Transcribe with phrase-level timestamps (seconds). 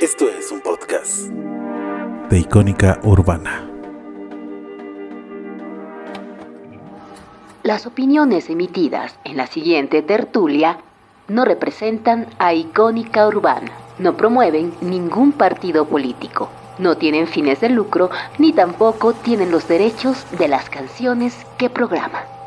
[0.00, 1.22] Esto es un podcast
[2.30, 3.68] de Icónica Urbana.
[7.64, 10.78] Las opiniones emitidas en la siguiente tertulia
[11.26, 18.08] no representan a Icónica Urbana, no promueven ningún partido político, no tienen fines de lucro
[18.38, 22.37] ni tampoco tienen los derechos de las canciones que programa.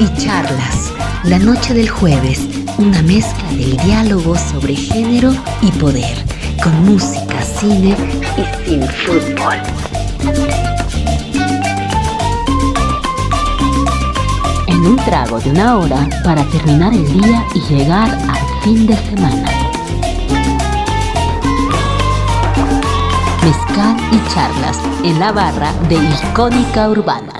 [0.00, 0.92] Y charlas.
[1.24, 2.40] La noche del jueves,
[2.78, 6.16] una mezcla del diálogo sobre género y poder,
[6.62, 7.96] con música, cine
[8.36, 9.56] y sin fútbol.
[14.66, 18.96] En un trago de una hora para terminar el día y llegar al fin de
[18.96, 19.50] semana.
[23.42, 27.33] Mezcal y charlas en la barra de Icónica Urbana.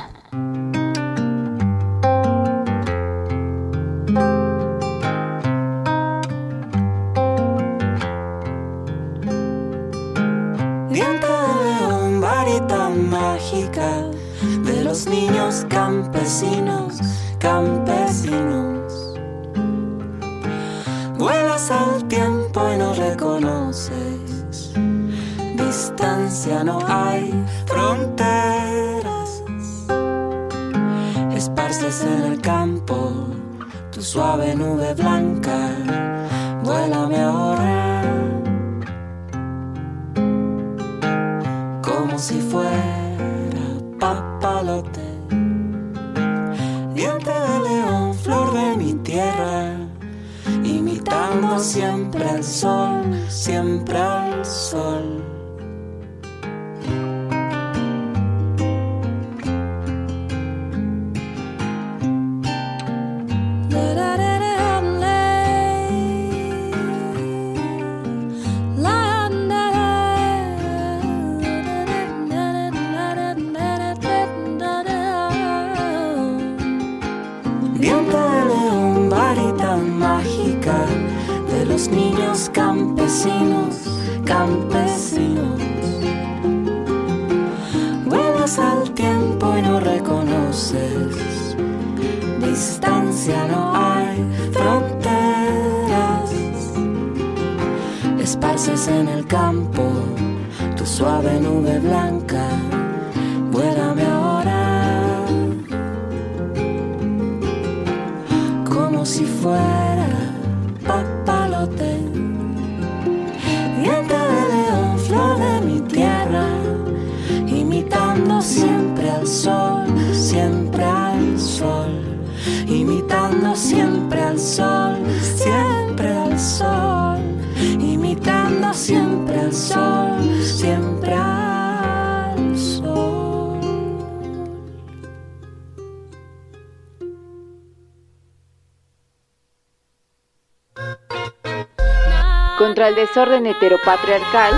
[142.74, 144.52] Contra el desorden heteropatriarcal,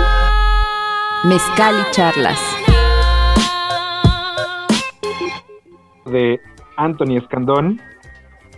[1.25, 2.39] mezcal y charlas.
[6.05, 6.39] De
[6.77, 7.81] Anthony Escandón,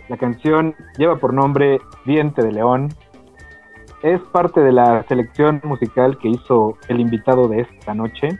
[0.08, 2.94] la canción lleva por nombre Diente de León.
[4.02, 8.30] Es parte de la selección musical que hizo el invitado de esta noche,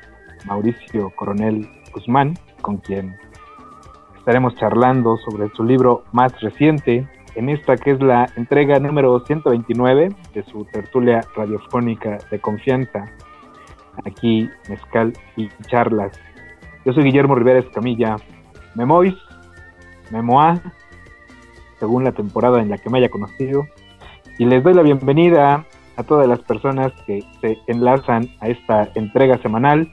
[0.47, 2.33] Mauricio Coronel Guzmán,
[2.63, 3.15] con quien
[4.17, 10.09] estaremos charlando sobre su libro más reciente, en esta que es la entrega número 129
[10.33, 13.13] de su tertulia radiofónica de confianza,
[14.07, 16.19] aquí Mezcal y Charlas.
[16.87, 18.17] Yo soy Guillermo Rivera Escamilla,
[18.75, 19.15] Memois,
[20.11, 20.59] Memoa,
[21.79, 23.67] según la temporada en la que me haya conocido,
[24.41, 29.37] y les doy la bienvenida a todas las personas que se enlazan a esta entrega
[29.43, 29.93] semanal.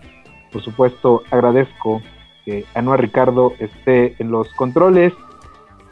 [0.54, 2.02] Por supuesto, agradezco
[2.46, 5.12] que Anuar Ricardo esté en los controles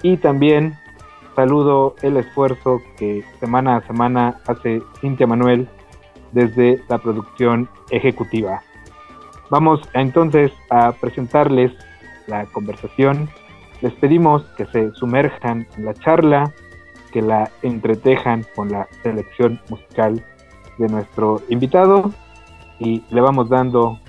[0.04, 0.74] y también
[1.36, 5.68] saludo el esfuerzo que semana a semana hace Cintia Manuel
[6.32, 8.62] desde la producción ejecutiva.
[9.50, 11.74] Vamos entonces a presentarles
[12.28, 13.28] la conversación.
[13.82, 16.54] Les pedimos que se sumerjan en la charla,
[17.16, 20.22] que la entretejan con la selección musical
[20.78, 22.12] de nuestro invitado
[22.78, 24.02] y le vamos dando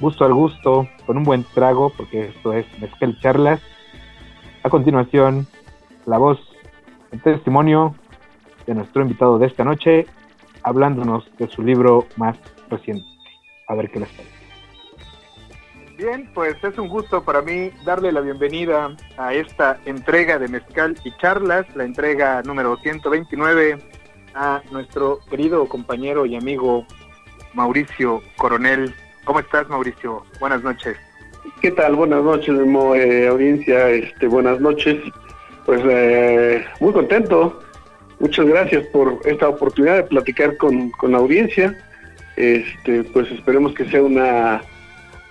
[0.00, 3.60] gusto al gusto con un buen trago, porque esto es Mezcal Charlas.
[4.62, 5.46] A continuación,
[6.06, 6.40] la voz,
[7.10, 7.94] el testimonio
[8.66, 10.06] de nuestro invitado de esta noche,
[10.62, 12.38] hablándonos de su libro más
[12.70, 13.06] reciente.
[13.68, 14.31] A ver qué les parece.
[16.02, 20.96] Bien, pues es un gusto para mí darle la bienvenida a esta entrega de Mezcal
[21.04, 23.78] y Charlas, la entrega número 129,
[24.34, 26.84] a nuestro querido compañero y amigo
[27.54, 28.92] Mauricio Coronel.
[29.22, 30.26] ¿Cómo estás, Mauricio?
[30.40, 30.96] Buenas noches.
[31.60, 31.94] ¿Qué tal?
[31.94, 32.52] Buenas noches,
[32.96, 33.88] eh, audiencia.
[33.90, 34.98] Este, buenas noches.
[35.64, 37.60] Pues eh, muy contento.
[38.18, 41.78] Muchas gracias por esta oportunidad de platicar con, con la audiencia.
[42.34, 44.62] Este, pues esperemos que sea una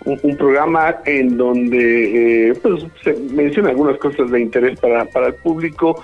[0.06, 5.36] un, programa en donde eh, pues, se menciona algunas cosas de interés para, para el
[5.36, 6.04] público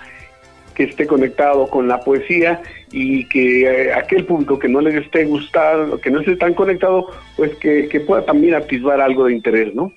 [0.75, 2.61] que esté conectado con la poesía
[2.91, 7.07] y que eh, aquel público que no le esté gustando, que no esté tan conectado,
[7.35, 9.91] pues que, que pueda también atisbar algo de interés, ¿no?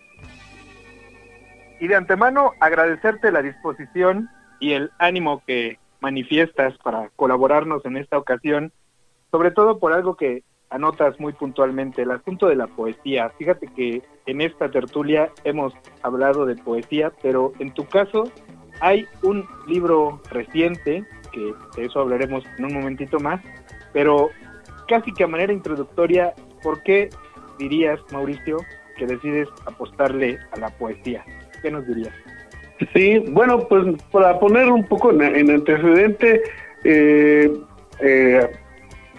[1.78, 8.16] Y de antemano agradecerte la disposición y el ánimo que manifiestas para colaborarnos en esta
[8.16, 8.72] ocasión,
[9.30, 13.30] sobre todo por algo que anotas muy puntualmente, el asunto de la poesía.
[13.38, 15.72] Fíjate que en esta tertulia hemos
[16.02, 18.24] hablado de poesía, pero en tu caso
[18.80, 23.40] hay un libro reciente, que de eso hablaremos en un momentito más,
[23.92, 24.30] pero
[24.88, 27.10] casi que a manera introductoria, ¿por qué
[27.58, 28.58] dirías, Mauricio,
[28.96, 31.24] que decides apostarle a la poesía?
[31.62, 32.14] ¿Qué nos dirías?
[32.94, 36.42] Sí, bueno, pues para poner un poco en, antecedente,
[36.84, 37.52] eh,
[38.00, 38.50] eh,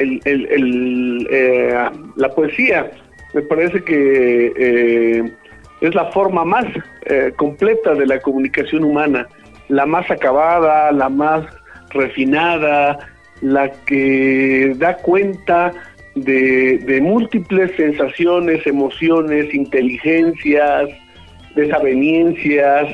[0.04, 2.92] eh, la poesía
[3.34, 5.32] me parece que eh,
[5.82, 6.66] es la forma más
[7.06, 9.28] eh, completa de la comunicación humana,
[9.70, 11.46] la más acabada, la más
[11.92, 13.00] refinada,
[13.42, 15.72] la que da cuenta
[16.16, 20.90] de, de múltiples sensaciones, emociones, inteligencias,
[21.56, 22.94] desaveniencias.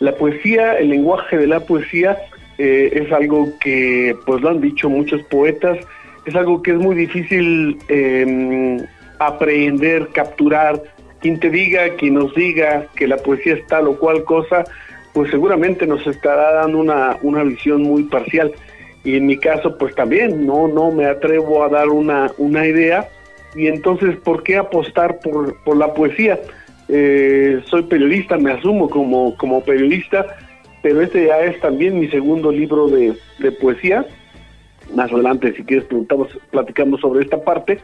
[0.00, 2.16] La poesía, el lenguaje de la poesía
[2.56, 5.78] es algo que pues lo han dicho muchos poetas,
[6.26, 8.78] es algo que es muy difícil eh,
[9.18, 10.82] aprender, capturar.
[11.20, 14.64] Quien te diga, quien nos diga que la poesía es tal o cual cosa,
[15.12, 18.52] pues seguramente nos estará dando una, una visión muy parcial.
[19.04, 23.08] Y en mi caso, pues también, no, no me atrevo a dar una, una idea.
[23.54, 26.40] Y entonces, ¿por qué apostar por, por la poesía?
[26.88, 30.26] Eh, soy periodista, me asumo como, como periodista,
[30.82, 34.06] pero este ya es también mi segundo libro de, de poesía
[34.94, 37.78] más adelante, si quieres, preguntamos, platicamos sobre esta parte,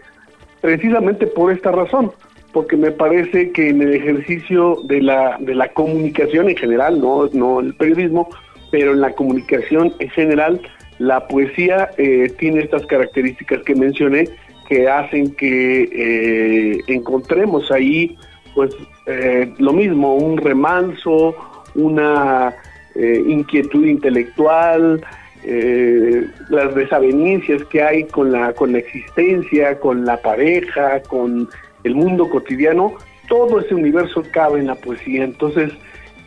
[0.60, 2.12] precisamente por esta razón,
[2.52, 7.28] porque me parece que en el ejercicio de la, de la comunicación en general, no,
[7.32, 8.28] no el periodismo,
[8.70, 10.60] pero en la comunicación en general,
[11.00, 14.28] la poesía eh, tiene estas características que mencioné
[14.68, 18.16] que hacen que eh, encontremos ahí
[18.54, 18.76] pues
[19.06, 21.34] eh, lo mismo, un remanso,
[21.74, 22.54] una
[22.94, 25.00] inquietud intelectual,
[25.44, 31.48] eh, las desavenencias que hay con la, con la existencia, con la pareja, con
[31.84, 32.94] el mundo cotidiano,
[33.28, 35.24] todo ese universo cabe en la poesía.
[35.24, 35.72] Entonces,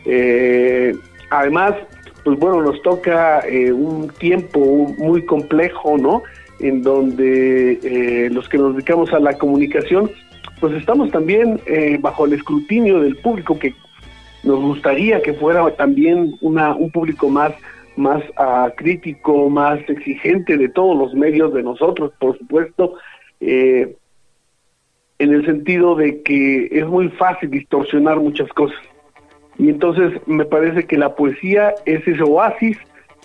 [0.06, 0.96] eh,
[1.30, 1.74] además,
[2.24, 4.58] pues bueno, nos toca eh, un tiempo
[4.98, 6.22] muy complejo, ¿no?
[6.60, 10.10] En donde eh, los que nos dedicamos a la comunicación,
[10.60, 11.60] pues estamos también
[12.00, 13.74] bajo el escrutinio del público que
[14.44, 17.52] nos gustaría que fuera también una, un público más
[17.96, 22.94] más uh, crítico, más exigente de todos los medios de nosotros, por supuesto,
[23.40, 23.96] eh,
[25.18, 28.78] en el sentido de que es muy fácil distorsionar muchas cosas.
[29.58, 32.76] Y entonces me parece que la poesía es ese oasis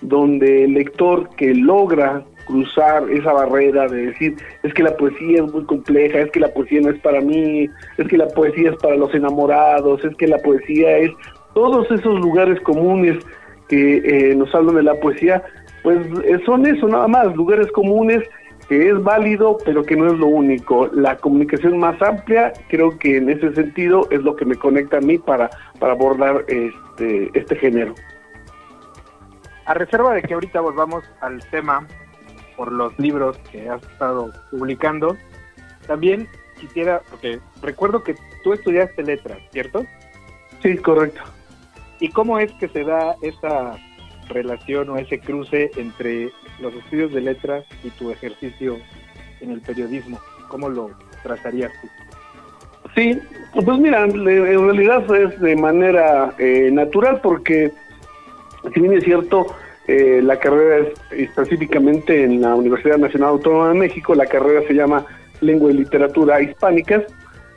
[0.01, 5.53] donde el lector que logra cruzar esa barrera de decir, es que la poesía es
[5.53, 8.75] muy compleja, es que la poesía no es para mí, es que la poesía es
[8.77, 11.11] para los enamorados, es que la poesía es
[11.53, 13.17] todos esos lugares comunes
[13.69, 15.43] que eh, nos hablan de la poesía,
[15.83, 18.23] pues eh, son eso nada más, lugares comunes
[18.67, 20.87] que es válido, pero que no es lo único.
[20.93, 25.01] La comunicación más amplia, creo que en ese sentido es lo que me conecta a
[25.01, 25.49] mí para,
[25.79, 27.95] para abordar este, este género.
[29.65, 31.87] A reserva de que ahorita volvamos al tema
[32.55, 35.17] por los libros que has estado publicando,
[35.87, 36.27] también
[36.59, 39.85] quisiera, porque recuerdo que tú estudiaste letras, ¿cierto?
[40.61, 41.21] Sí, correcto.
[41.99, 43.77] ¿Y cómo es que se da esa
[44.29, 48.77] relación o ese cruce entre los estudios de letras y tu ejercicio
[49.41, 50.19] en el periodismo?
[50.47, 50.91] ¿Cómo lo
[51.23, 51.87] tratarías tú?
[52.95, 53.19] Sí,
[53.53, 57.71] pues mira, en realidad es de manera eh, natural porque,
[58.73, 59.45] si bien es cierto,
[59.87, 64.73] eh, la carrera es específicamente en la Universidad Nacional Autónoma de México, la carrera se
[64.73, 65.05] llama
[65.41, 67.03] Lengua y Literatura Hispánicas,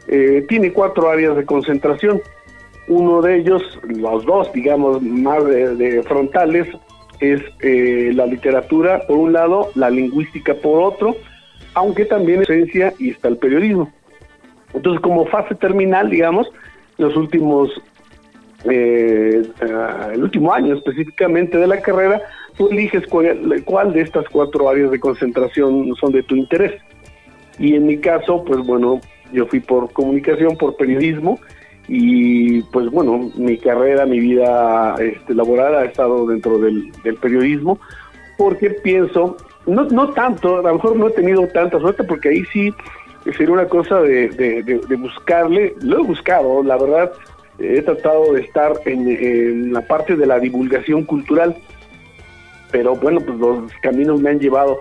[0.08, 2.20] eh, tiene cuatro áreas de concentración.
[2.88, 6.68] Uno de ellos, los dos, digamos, más de, frontales,
[7.20, 11.16] es eh, la literatura por un lado, la lingüística por otro,
[11.74, 13.92] aunque también esencia y está el periodismo.
[14.74, 16.48] Entonces, como fase terminal, digamos,
[16.98, 17.70] los últimos,
[18.64, 22.20] eh, ah, el último año específicamente de la carrera,
[22.56, 26.72] tú eliges cuál, cuál, de estas cuatro áreas de concentración son de tu interés.
[27.58, 29.00] Y en mi caso, pues bueno,
[29.32, 31.38] yo fui por comunicación, por periodismo,
[31.88, 37.78] y pues bueno, mi carrera, mi vida este, laboral ha estado dentro del, periodismo,
[38.38, 39.36] porque pienso,
[39.66, 42.72] no, no tanto, a lo mejor no he tenido tanta suerte, porque ahí sí
[43.36, 47.12] sería una cosa de, buscarle, lo he buscado, la verdad,
[47.58, 51.56] he tratado de estar en, la parte de la divulgación cultural,
[52.70, 54.78] pero bueno, pues los caminos me han llevado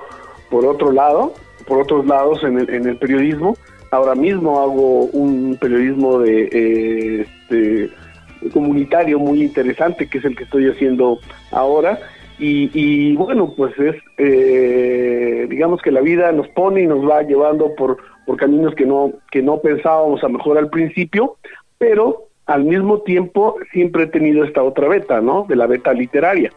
[0.50, 1.34] por otro lado,
[1.68, 3.58] por otros lados en el, en el periodismo,
[3.92, 7.90] Ahora mismo hago un periodismo de, eh, este,
[8.54, 11.20] comunitario muy interesante, que es el que estoy haciendo
[11.52, 12.00] ahora.
[12.40, 17.76] Y, bueno, pues es, eh, digamos que la vida nos pone y nos va llevando
[17.76, 21.38] por, por caminos que no, que no pensábamos a mejor al principio,
[21.78, 25.46] pero al mismo tiempo siempre he tenido esta otra beta, ¿no?
[25.48, 26.52] De la beta literaria.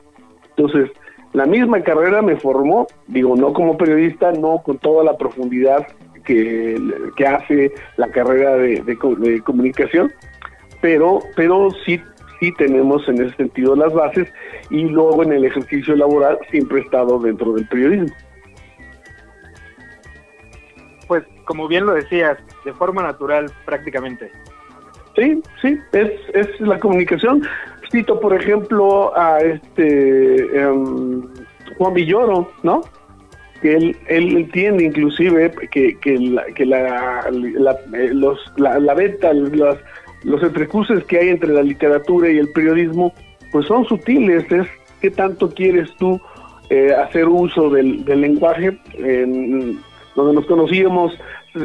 [0.56, 0.90] Entonces,
[1.34, 5.86] la misma carrera me formó, digo, no como periodista, no con toda la profundidad
[6.24, 6.76] que,
[7.26, 8.98] hace la carrera de,
[9.44, 10.12] comunicación,
[10.80, 12.00] pero, pero sí,
[12.40, 14.28] sí tenemos en ese sentido las bases
[14.70, 18.14] y luego en el ejercicio laboral siempre he estado dentro del periodismo.
[21.06, 24.30] Pues como bien lo decías, de forma natural prácticamente.
[25.16, 27.42] Sí, sí, es, es la comunicación.
[27.92, 31.22] Cito, por ejemplo, a este em,
[31.78, 32.82] Juan Villoro, ¿no?
[33.64, 36.44] Que él, él entiende inclusive que, que, la,
[37.30, 39.78] la, eh, los, la, la venta, los,
[40.22, 43.14] los que hay entre la literatura y el periodismo,
[43.52, 44.66] pues son sutiles, es
[45.00, 46.20] qué tanto quieres tú
[46.68, 48.78] eh, hacer uso del, del lenguaje.
[48.98, 49.80] En,
[50.14, 51.18] donde nos conocíamos,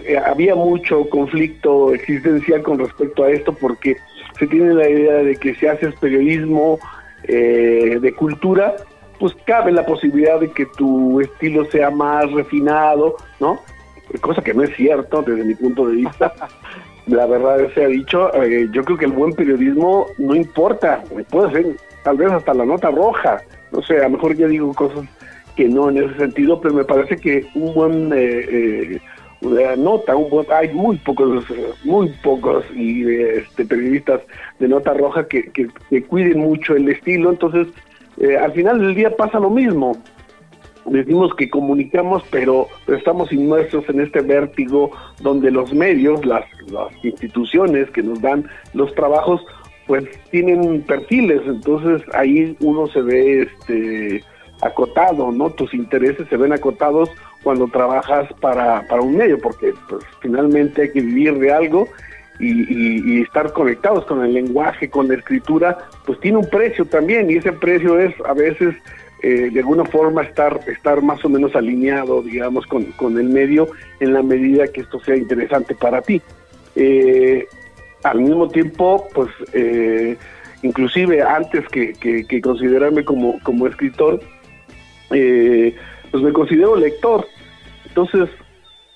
[0.06, 3.98] eh, había mucho conflicto existencial con respecto a esto, porque
[4.40, 6.80] se tiene la idea de que si haces periodismo
[7.28, 8.74] de cultura,
[9.20, 13.60] pues cabe la posibilidad de que tu estilo sea más refinado, ¿no?
[14.22, 16.34] Cosa que no es cierto desde mi punto de vista.
[17.08, 21.52] la verdad se ha dicho, eh, yo creo que el buen periodismo no importa, puede
[21.52, 25.06] ser tal vez hasta la nota roja, no sé, a lo mejor ya digo cosas
[25.56, 29.00] que no en ese sentido, pero me parece que un buen eh,
[29.42, 31.46] eh, nota, un buen, hay muy pocos,
[31.84, 34.22] muy pocos y este, periodistas
[34.60, 37.68] de nota roja que, que cuiden mucho el estilo, entonces
[38.20, 39.94] eh, al final del día pasa lo mismo.
[40.86, 46.46] Decimos que comunicamos, pero estamos inmersos en este vértigo donde los medios, las,
[47.04, 49.42] instituciones que nos dan los trabajos,
[49.88, 54.24] pues tienen perfiles, entonces ahí uno se ve este
[54.62, 55.50] acotado, ¿no?
[55.52, 57.10] Tus intereses se ven acotados
[57.44, 61.88] cuando trabajas para, para un medio, porque pues finalmente hay que vivir de algo
[62.40, 67.36] y, estar conectados con el lenguaje, con la escritura, pues tiene un precio también y
[67.36, 68.76] ese precio es a veces
[69.22, 73.68] eh, de alguna forma estar, estar más o menos alineado, digamos, con, con, el medio
[74.00, 76.22] en la medida que esto sea interesante para ti.
[76.76, 77.46] Eh,
[78.04, 80.16] al mismo tiempo, pues, eh,
[80.62, 84.22] inclusive antes que, que, considerarme como, como escritor,
[85.10, 87.28] pues me considero lector.
[87.86, 88.30] Entonces,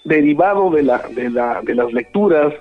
[0.06, 2.54] derivado de, la, de, la, de las lecturas,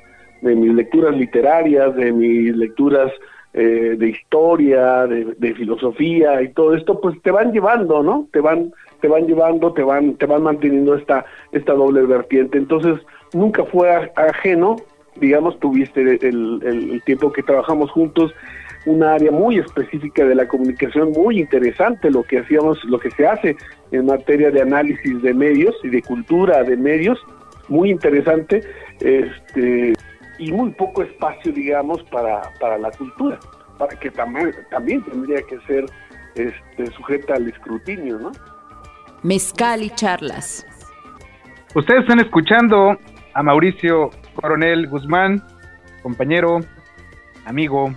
[0.43, 3.11] de mis lecturas literarias, de mis lecturas
[3.55, 8.27] eh, de historia, de, filosofía y todo esto, pues te van llevando, ¿no?
[8.33, 12.59] Te van, te van llevando, te van, te van manteniendo esta, esta doble vertiente.
[12.59, 12.99] Entonces,
[13.35, 14.77] nunca fue ajeno,
[15.17, 18.33] digamos, tuviste el, el, tiempo que trabajamos juntos,
[18.87, 23.27] una área muy específica de la comunicación, muy interesante lo que hacíamos, lo que se
[23.27, 23.57] hace
[23.93, 27.19] en materia de análisis de medios y de cultura de medios,
[27.69, 28.63] muy interesante.
[29.01, 29.93] Este,
[30.43, 33.39] y muy poco espacio, digamos, para, para la cultura,
[33.79, 35.85] para que también, también tendría que ser
[36.35, 38.33] este, sujeta al escrutinio, ¿no?
[39.23, 40.67] Mezcal y charlas.
[41.77, 42.99] Ustedes están escuchando
[43.35, 45.45] a Mauricio Coronel Guzmán,
[46.03, 46.59] compañero,
[47.45, 47.95] amigo,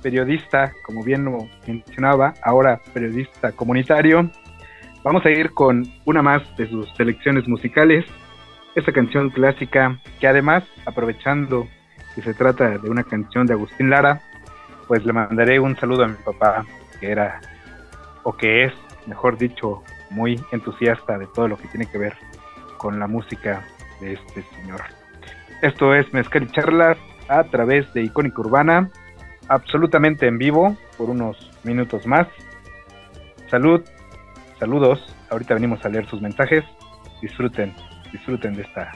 [0.00, 4.30] periodista, como bien lo mencionaba, ahora periodista comunitario.
[5.02, 8.04] Vamos a ir con una más de sus selecciones musicales,
[8.76, 11.66] esta canción clásica que además, aprovechando
[12.14, 14.20] si se trata de una canción de Agustín Lara,
[14.86, 16.64] pues le mandaré un saludo a mi papá,
[17.00, 17.40] que era,
[18.22, 18.72] o que es,
[19.06, 22.14] mejor dicho, muy entusiasta de todo lo que tiene que ver
[22.78, 23.62] con la música
[24.00, 24.80] de este señor.
[25.62, 26.96] Esto es Mezcal y Charlas
[27.28, 28.90] a través de Icónica Urbana,
[29.48, 32.26] absolutamente en vivo, por unos minutos más.
[33.50, 33.82] Salud,
[34.58, 36.64] saludos, ahorita venimos a leer sus mensajes.
[37.20, 37.74] Disfruten,
[38.12, 38.92] disfruten de esta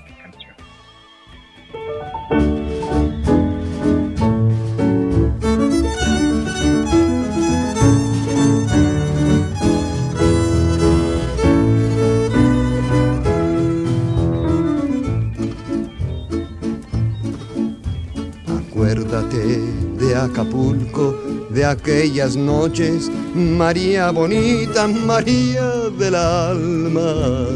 [21.50, 27.46] de aquellas noches, María bonita, María del alma.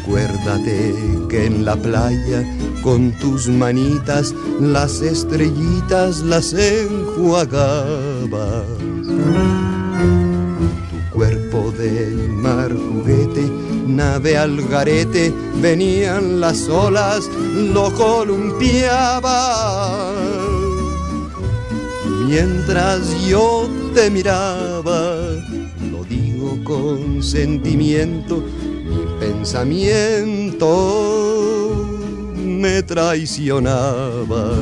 [0.00, 0.94] Acuérdate
[1.28, 2.42] que en la playa
[2.82, 7.84] con tus manitas las estrellitas las enjuagabas.
[10.90, 13.50] Tu cuerpo del mar juguete,
[13.86, 17.28] nave al garete, venían las olas,
[17.72, 19.30] lo columpiaba.
[22.26, 25.16] Mientras yo te miraba,
[25.90, 28.42] lo digo con sentimiento,
[28.84, 30.66] mi pensamiento
[32.36, 34.54] me traicionaba.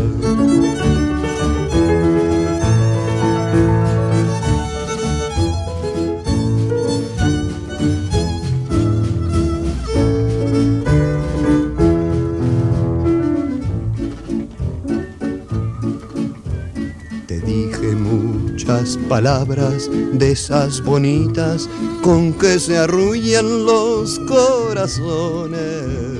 [19.09, 21.69] Palabras de esas bonitas
[22.03, 26.19] con que se arrullan los corazones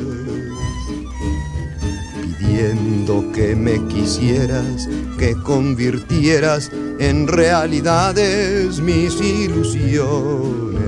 [2.39, 4.89] pidiendo que me quisieras,
[5.19, 10.79] que convirtieras en realidades mis ilusiones.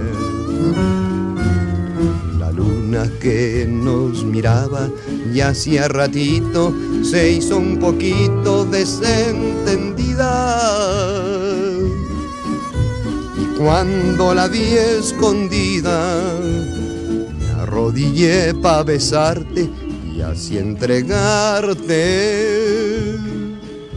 [2.39, 4.89] La luna que nos miraba
[5.33, 11.30] y hacía ratito se hizo un poquito desentendida.
[13.61, 16.15] Cuando la vi escondida,
[17.39, 19.69] me arrodillé para besarte
[20.17, 21.99] y así entregarte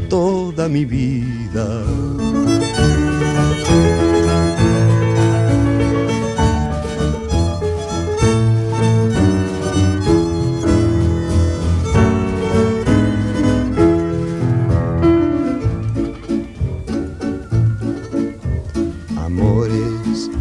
[0.10, 1.82] toda mi vida.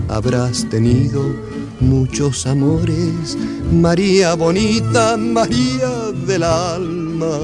[0.08, 1.22] Habrás tenido,
[1.80, 3.36] muchos amores,
[3.72, 7.38] María bonita, María del alma.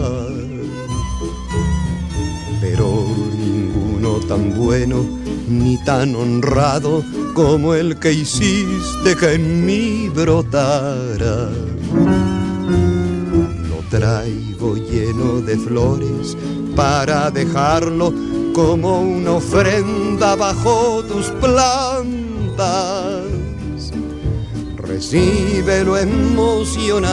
[2.61, 3.07] Pero
[3.39, 5.03] ninguno tan bueno
[5.49, 7.03] ni tan honrado
[7.33, 11.49] como el que hiciste que en mí brotara.
[13.71, 16.37] Lo traigo lleno de flores
[16.77, 18.13] para dejarlo
[18.59, 21.63] como una ofrenda bajo tus plantas.
[24.79, 27.05] Recíbelo emocionada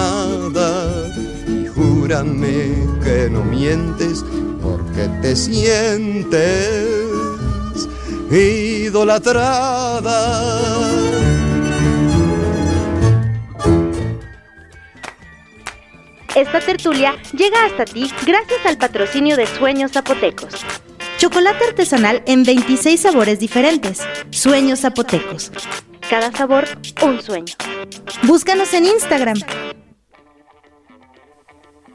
[1.47, 4.25] y júrame que no mientes
[4.59, 6.87] porque te sientes
[8.31, 9.29] idolatrada.
[16.35, 20.65] Esta tertulia llega hasta ti gracias al patrocinio de Sueños Zapotecos.
[21.17, 24.05] Chocolate artesanal en 26 sabores diferentes.
[24.31, 25.49] Sueños zapotecos.
[26.09, 26.65] Cada sabor,
[27.03, 27.53] un sueño.
[28.27, 29.37] Búscanos en Instagram.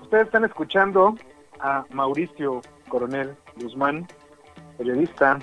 [0.02, 1.16] Ustedes están escuchando
[1.60, 4.08] a Mauricio Coronel Guzmán,
[4.78, 5.38] periodista,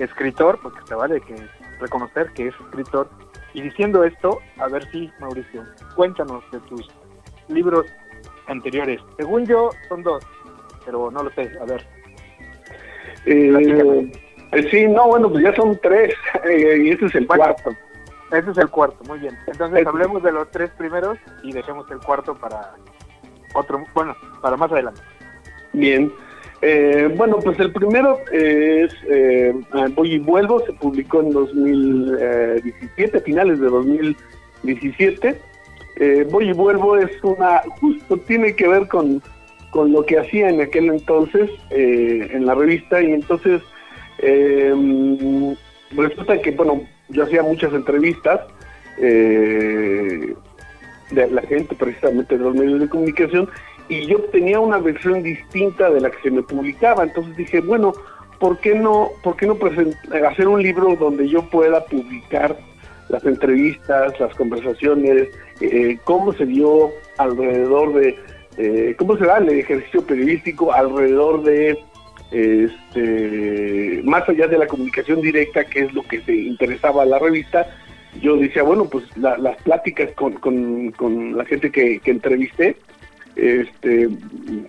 [0.00, 1.36] escritor, porque se vale que
[1.78, 3.08] reconocer que es escritor.
[3.54, 5.64] Y diciendo esto, a ver si, Mauricio,
[5.94, 6.88] cuéntanos de tus
[7.48, 7.86] libros
[8.48, 9.00] anteriores.
[9.16, 10.24] Según yo, son dos,
[10.84, 11.52] pero no lo sé.
[11.60, 11.95] A ver.
[13.26, 14.10] Eh,
[14.52, 16.14] eh, sí, no, bueno, pues ya son tres,
[16.48, 17.44] eh, y este es el Bueno.
[17.44, 17.70] cuarto.
[18.32, 19.36] Ese es el cuarto, muy bien.
[19.46, 22.74] Entonces Este- hablemos de los tres primeros y dejemos el cuarto para
[23.54, 25.00] otro, bueno, para más adelante.
[25.72, 26.12] Bien.
[26.62, 29.52] Eh, bueno, pues el primero es eh,
[29.94, 35.38] Voy y Vuelvo, se publicó en 2017, finales de 2017.
[35.96, 39.22] Eh, Voy y Vuelvo es una, justo tiene que ver con,
[39.76, 43.60] con lo que hacía en aquel entonces eh, en la revista y entonces
[44.20, 44.74] eh,
[45.90, 48.40] resulta que, bueno, yo hacía muchas entrevistas
[48.96, 50.34] eh,
[51.10, 53.50] de la gente precisamente de los medios de comunicación
[53.90, 57.02] y yo tenía una versión distinta de la que se me publicaba.
[57.02, 57.92] Entonces dije, bueno,
[58.40, 59.58] ¿por qué no, por qué no
[60.26, 62.56] hacer un libro donde yo pueda publicar
[63.10, 65.28] las entrevistas, las conversaciones,
[65.60, 68.16] eh, cómo se dio alrededor de,
[68.58, 71.78] eh, cómo se da el ejercicio periodístico alrededor de,
[72.30, 77.18] este, más allá de la comunicación directa, que es lo que se interesaba a la
[77.18, 77.66] revista,
[78.20, 82.76] yo decía, bueno, pues la- las pláticas con, con- la gente que, que entrevisté,
[83.36, 84.08] este,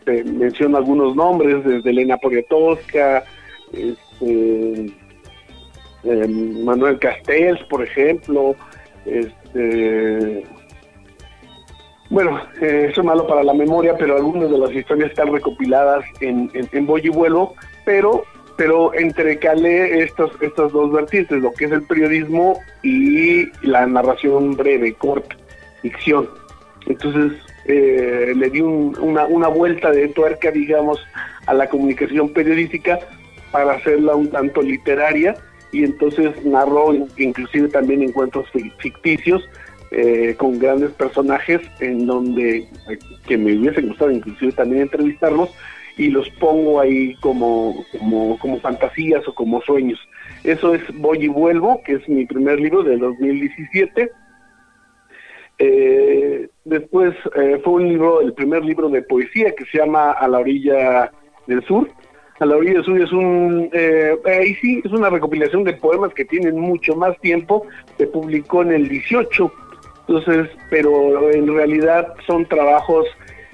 [0.03, 3.23] te menciono algunos nombres, desde Elena Poniatowska,
[3.71, 4.91] este,
[6.03, 8.55] em, Manuel Castells, por ejemplo,
[9.05, 10.45] este,
[12.09, 16.05] bueno, eh, eso es malo para la memoria, pero algunas de las historias están recopiladas
[16.21, 17.53] en, en, en y Vuelo
[17.85, 18.23] pero
[18.57, 24.93] pero entrecalé estos, estas dos vertientes, lo que es el periodismo y la narración breve,
[24.95, 25.37] corta,
[25.83, 26.27] ficción.
[26.87, 27.33] Entonces
[27.65, 30.99] eh, le di una, una vuelta de tuerca, digamos,
[31.45, 32.97] a la comunicación periodística
[33.51, 35.35] para hacerla un tanto literaria
[35.71, 38.47] y entonces narró inclusive también encuentros
[38.79, 39.47] ficticios
[39.91, 45.49] eh, con grandes personajes en donde eh, que me hubiese gustado inclusive también entrevistarlos
[45.97, 49.99] y los pongo ahí como, como, como fantasías o como sueños.
[50.43, 54.11] Eso es Voy y Vuelvo, que es mi primer libro de 2017.
[55.59, 60.27] Eh, después eh, fue un libro, el primer libro de poesía que se llama A
[60.27, 61.11] la orilla
[61.47, 61.89] del sur.
[62.39, 66.13] A la orilla del sur es un, eh, ahí sí, es una recopilación de poemas
[66.13, 67.65] que tienen mucho más tiempo.
[67.97, 69.51] Se publicó en el 18,
[70.07, 73.05] entonces, pero en realidad son trabajos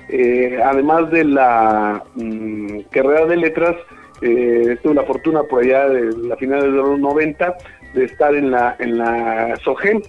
[0.09, 3.75] eh, además de la mm, carrera de letras,
[4.21, 7.55] eh, tuve la fortuna por allá de la final de los 90
[7.93, 10.01] de estar en la en la SOGEM,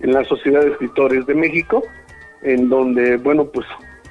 [0.00, 1.82] en la Sociedad de Escritores de México,
[2.42, 3.66] en donde, bueno, pues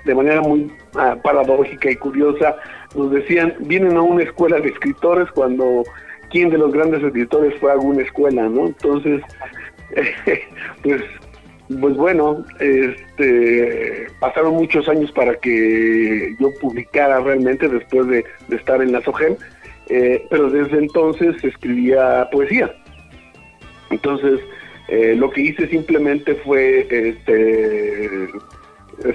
[0.06, 2.56] de manera muy ah, paradójica y curiosa,
[2.96, 5.84] nos decían, vienen a una escuela de escritores cuando
[6.30, 8.68] quién de los grandes escritores fue a alguna escuela, ¿no?
[8.68, 9.22] Entonces,
[10.84, 11.04] pues
[11.80, 18.92] pues bueno, este, pasaron muchos años para que yo publicara realmente después de, estar en
[18.92, 19.36] la SOGEM,
[19.90, 22.74] eh, pero desde entonces escribía poesía.
[23.92, 24.40] Entonces,
[24.88, 28.30] eh, lo que hice simplemente fue este,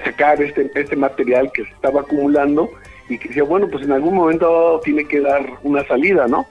[0.03, 2.69] sacar este, este material que se estaba acumulando
[3.09, 6.45] y que decía, bueno, pues en algún momento tiene que dar una salida, ¿no?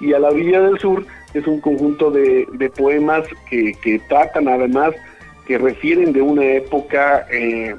[0.00, 4.94] Y a la Villa del Sur es un conjunto de, poemas que, que tratan además
[5.46, 7.74] que refieren de una época, eh,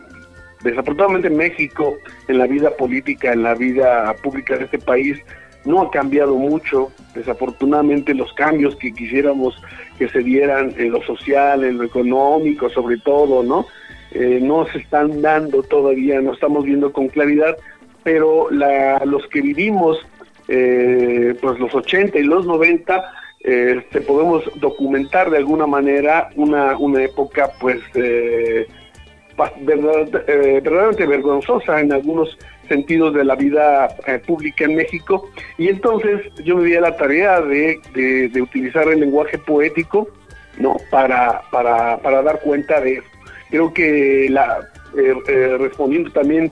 [0.64, 1.98] desafortunadamente México,
[2.28, 5.18] en la vida política, en la vida pública de este país,
[5.66, 6.92] no ha cambiado mucho.
[7.16, 9.56] Desafortunadamente los cambios que quisiéramos
[9.98, 13.66] que se dieran en lo social, en lo económico, sobre todo, ¿no?
[14.12, 17.58] Eh, no se están dando todavía, no estamos viendo con claridad,
[18.04, 19.98] pero la, los que vivimos,
[20.48, 23.04] eh, pues los 80 y los 90,
[23.44, 31.92] este, podemos documentar de alguna manera una, una época pues eh, eh, verdaderamente vergonzosa en
[31.92, 32.38] algunos
[32.70, 35.30] sentidos de la vida eh, pública en México.
[35.58, 40.08] Y entonces yo me di a la tarea de, de, utilizar el lenguaje poético
[40.58, 43.08] no para, para, para dar cuenta de eso.
[43.50, 44.70] Creo que la
[45.60, 46.52] respondiendo también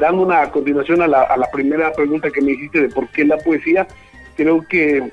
[0.00, 3.86] dando una continuación a la primera pregunta que me hiciste de por qué la poesía
[4.34, 5.10] creo que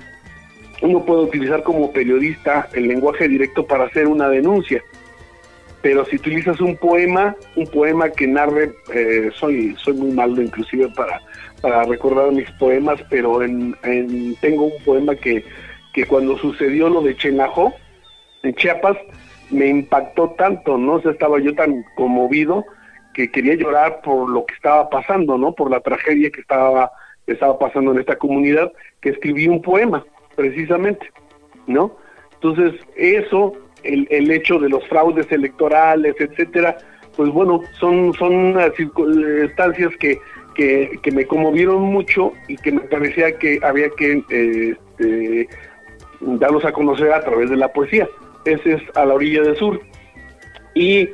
[0.82, 4.84] uno puede utilizar como periodista el lenguaje directo para hacer una denuncia.
[5.82, 10.90] Pero si utilizas un poema, un poema que narre, eh, soy, soy muy malo inclusive
[10.90, 11.22] para,
[11.62, 13.76] para recordar mis poemas, pero en,
[14.42, 15.46] tengo un poema que,
[15.94, 17.74] que cuando sucedió lo de Chenajó,
[18.42, 18.98] en Chiapas,
[19.52, 20.96] me impactó tanto, ¿no?
[20.96, 22.66] O estaba yo tan conmovido
[23.14, 25.54] que quería llorar por lo que estaba pasando, ¿no?
[25.54, 26.92] Por la tragedia que estaba,
[27.26, 30.04] que estaba pasando en esta comunidad, que escribí un poema
[30.36, 31.12] precisamente,
[31.68, 31.96] ¿no?
[32.36, 36.78] Entonces, eso, el, el hecho de los fraudes electorales, etcétera,
[37.16, 40.20] pues bueno, son, son circunstancias que,
[40.54, 45.48] que, que, me conmovieron mucho y que me parecía que había que este,
[46.22, 48.08] darlos a conocer a través de la poesía.
[48.46, 49.80] Ese es a la orilla del sur.
[50.74, 51.10] Y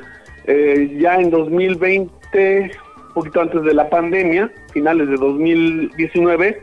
[0.45, 2.71] eh, ya en 2020,
[3.07, 6.61] un poquito antes de la pandemia, finales de 2019,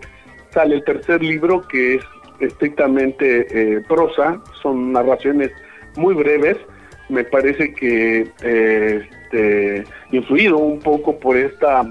[0.51, 2.05] sale el tercer libro que es
[2.41, 5.51] estrictamente eh, prosa, son narraciones
[5.97, 6.57] muy breves,
[7.09, 11.87] me parece que eh, este, influido un poco por esta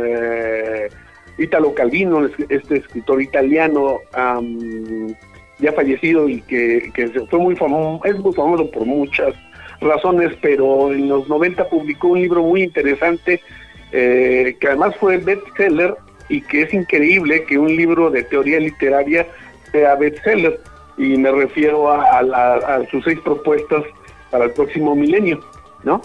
[0.00, 0.88] eh,
[1.36, 3.98] Italo Calvino, este escritor italiano
[5.58, 6.90] ya fallecido y que,
[7.28, 9.34] fue muy famoso, es muy famoso por muchas
[9.80, 13.40] razones, pero en los 90 publicó un libro muy interesante
[13.92, 15.94] eh, que además fue bestseller
[16.28, 19.26] y que es increíble que un libro de teoría literaria
[19.70, 20.60] sea bestseller
[20.98, 23.84] y me refiero a, sus seis propuestas
[24.30, 25.40] para el próximo milenio,
[25.84, 26.02] ¿no?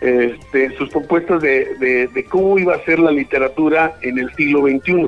[0.00, 5.06] Este, sus propuestas de, cómo iba a ser la literatura en el siglo XXI.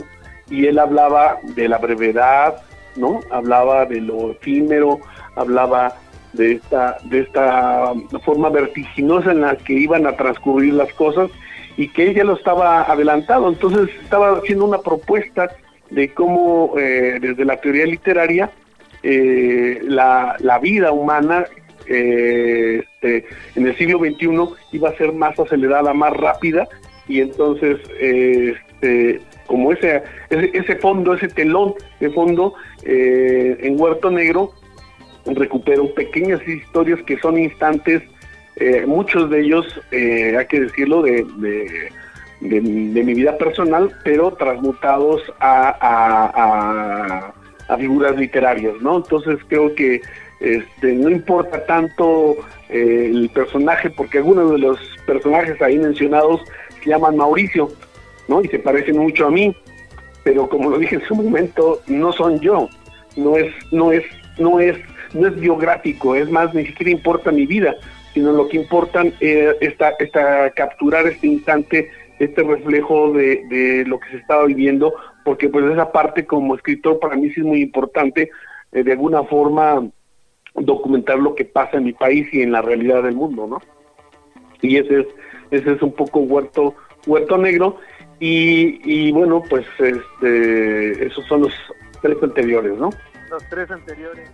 [0.51, 2.61] Y él hablaba de la brevedad,
[2.97, 3.21] ¿no?
[3.31, 4.99] Hablaba de lo efímero,
[5.37, 5.95] hablaba
[6.33, 7.93] de esta, de esta
[8.25, 11.31] forma vertiginosa en la que iban a transcurrir las cosas
[11.77, 13.49] y que él ya lo estaba adelantado.
[13.49, 15.51] Entonces estaba haciendo una propuesta
[15.91, 18.51] de cómo eh, desde la teoría literaria
[19.03, 21.47] eh, la, vida humana
[21.87, 23.25] eh, este,
[23.57, 24.29] en el siglo XXI
[24.73, 26.69] iba a ser más acelerada, más rápida,
[27.09, 34.53] y entonces este, como ese, ese, fondo, ese telón de fondo eh, en Huerto Negro,
[35.27, 38.03] recupero pequeñas historias que son instantes,
[38.57, 41.91] eh, muchos de ellos, eh, hay que decirlo, de, de,
[42.41, 47.33] mi vida personal, pero transmutados a,
[47.69, 48.97] a, figuras literarias, ¿no?
[48.97, 50.01] Entonces creo que
[50.41, 52.37] este, no importa tanto
[52.69, 56.41] el personaje, porque algunos de los personajes ahí mencionados
[56.83, 57.69] se llaman Mauricio,
[58.29, 58.43] ¿no?
[58.43, 59.55] Y se parecen mucho a mí,
[60.25, 62.69] pero como lo dije en su momento, no son yo,
[63.17, 64.05] no es, no es,
[64.39, 64.77] no es,
[65.13, 67.77] no es biográfico, es más, ni siquiera importa mi vida,
[68.15, 73.99] sino lo que importa eh, está, está capturar este instante, este reflejo de, de, lo
[73.99, 74.93] que se estaba viviendo,
[75.25, 78.31] porque pues esa parte como escritor para mí sí es muy importante,
[78.73, 79.83] eh, de alguna forma
[80.55, 83.59] documentar lo que pasa en mi país y en la realidad del mundo, ¿no?
[84.61, 85.07] Y ese es,
[85.51, 86.75] ese es un poco Huerto,
[87.07, 87.79] Huerto Negro.
[88.19, 91.55] Y, y bueno, pues este, esos son los
[92.03, 92.91] tres anteriores, ¿no?
[93.31, 94.31] Los tres anteriores.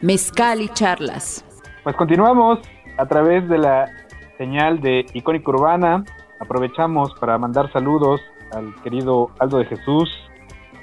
[0.00, 1.44] Mezcal y charlas.
[1.82, 2.60] Pues continuamos
[2.98, 3.90] a través de la
[4.38, 6.04] señal de Icónica Urbana.
[6.40, 8.20] Aprovechamos para mandar saludos
[8.52, 10.10] al querido Aldo de Jesús,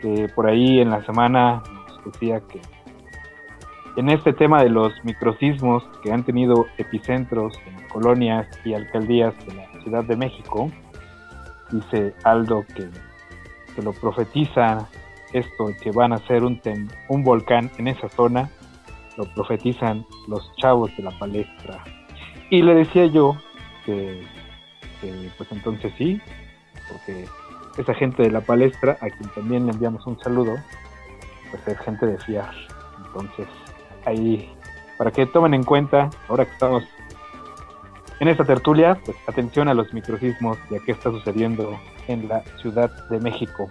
[0.01, 2.61] que por ahí en la semana nos decía que
[3.97, 9.55] en este tema de los microsismos que han tenido epicentros en colonias y alcaldías de
[9.55, 10.69] la Ciudad de México,
[11.71, 12.87] dice Aldo que,
[13.75, 14.87] que lo profetiza
[15.33, 16.61] esto, que van a ser un,
[17.09, 18.51] un volcán en esa zona,
[19.17, 21.83] lo profetizan los chavos de la palestra.
[22.51, 23.35] Y le decía yo
[23.83, 24.23] que,
[25.01, 26.21] que pues entonces sí,
[26.89, 27.25] porque
[27.77, 30.55] esa gente de la palestra, a quien también le enviamos un saludo,
[31.51, 32.53] pues es gente de fiar.
[33.05, 33.47] Entonces,
[34.05, 34.51] ahí
[34.97, 36.83] para que tomen en cuenta, ahora que estamos
[38.19, 42.41] en esta tertulia, pues atención a los microsismos y a qué está sucediendo en la
[42.62, 43.69] Ciudad de México.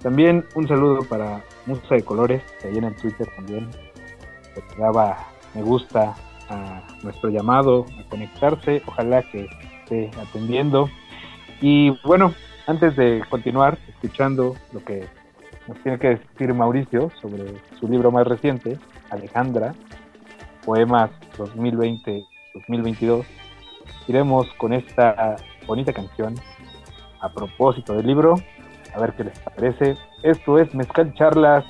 [0.00, 3.68] También un saludo para Musa de Colores, que ahí en el Twitter también
[4.54, 5.18] que daba
[5.54, 6.14] me gusta
[6.48, 8.82] a nuestro llamado a conectarse.
[8.86, 9.48] Ojalá que
[9.88, 10.90] esté atendiendo.
[11.60, 12.34] Y bueno,
[12.66, 15.06] antes de continuar escuchando lo que
[15.66, 18.78] nos tiene que decir Mauricio sobre su libro más reciente,
[19.10, 19.74] Alejandra,
[20.64, 23.24] Poemas 2020-2022,
[24.06, 26.34] iremos con esta bonita canción
[27.20, 28.34] a propósito del libro,
[28.94, 29.96] a ver qué les parece.
[30.22, 31.64] Esto es Mezcal Charlas,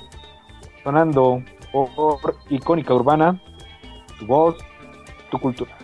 [0.83, 3.41] sonando por Icónica Urbana,
[4.19, 4.55] tu voz,
[5.31, 5.75] tu cultura.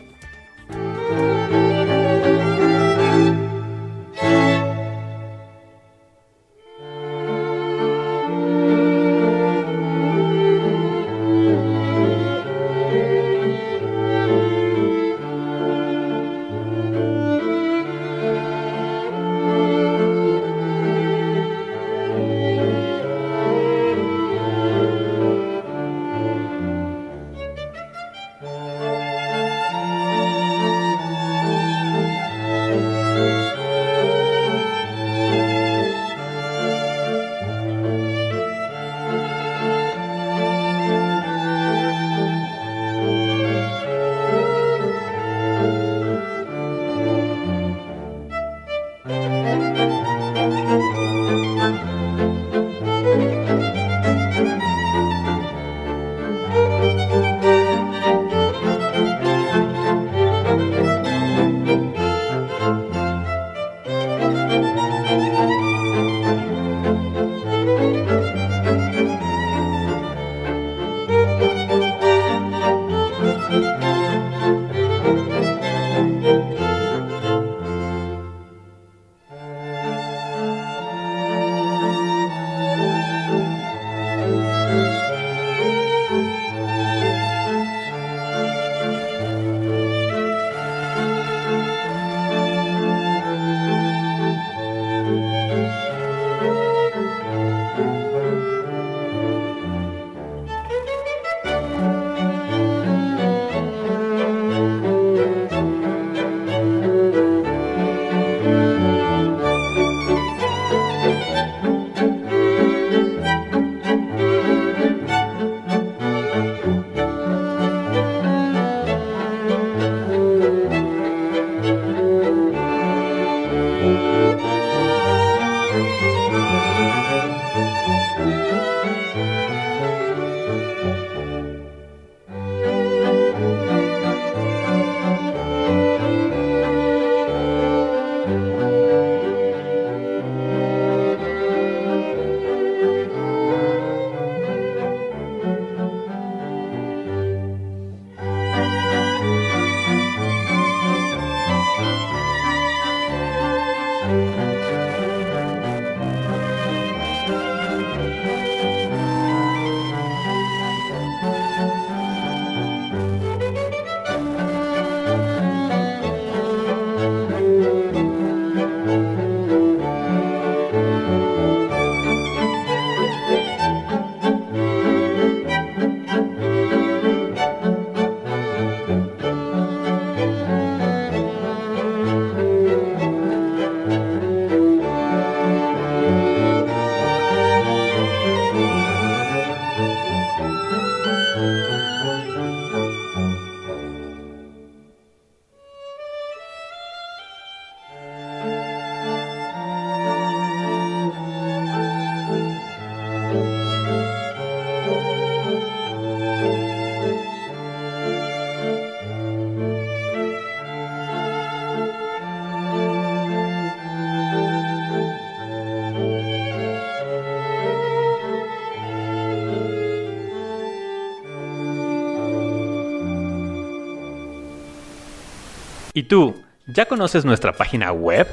[225.97, 226.35] ¿Y tú,
[226.67, 228.27] ya conoces nuestra página web?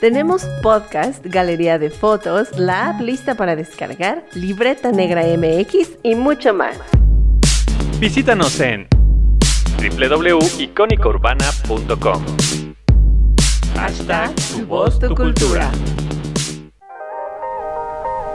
[0.00, 6.54] Tenemos podcast, galería de fotos, la app lista para descargar, libreta negra MX y mucho
[6.54, 6.78] más.
[8.00, 8.88] Visítanos en
[9.76, 12.24] www.icónicaurbana.com.
[13.76, 15.70] Hashtag tu voz, tu cultura.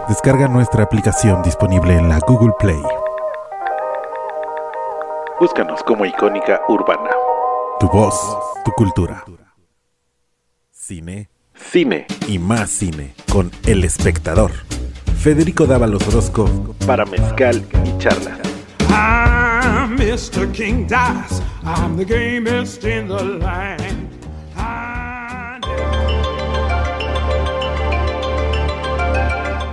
[0.08, 2.84] Descarga nuestra aplicación disponible en la Google Play.
[5.40, 7.10] Búscanos como Icónica Urbana.
[7.80, 8.16] Tu voz,
[8.66, 9.24] tu cultura.
[10.72, 11.30] Cine.
[11.54, 12.08] Cine.
[12.28, 14.52] Y más cine con El Espectador.
[15.20, 16.76] Federico Dávalos Orozco.
[16.88, 18.40] Para mezcal y charla.
[18.90, 20.52] I'm Mr.
[20.54, 21.44] King Dice.
[21.64, 24.08] I'm the gamest in the land.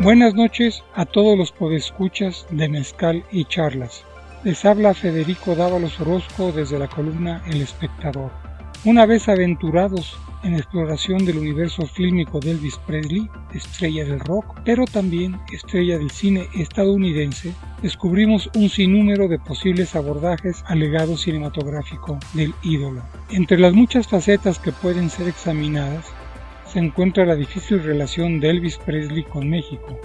[0.01, 4.05] Buenas noches a todos los podescuchas de Mezcal y Charlas.
[4.45, 8.31] Les habla Federico Dávalos Orozco desde la columna El Espectador.
[8.85, 14.85] Una vez aventurados en exploración del universo fílmico de Elvis Presley, estrella del rock, pero
[14.85, 22.53] también estrella del cine estadounidense, descubrimos un sinnúmero de posibles abordajes al legado cinematográfico del
[22.63, 23.03] ídolo.
[23.31, 26.05] Entre las muchas facetas que pueden ser examinadas,
[26.71, 29.99] se encuentra la difícil relación de Elvis Presley con México.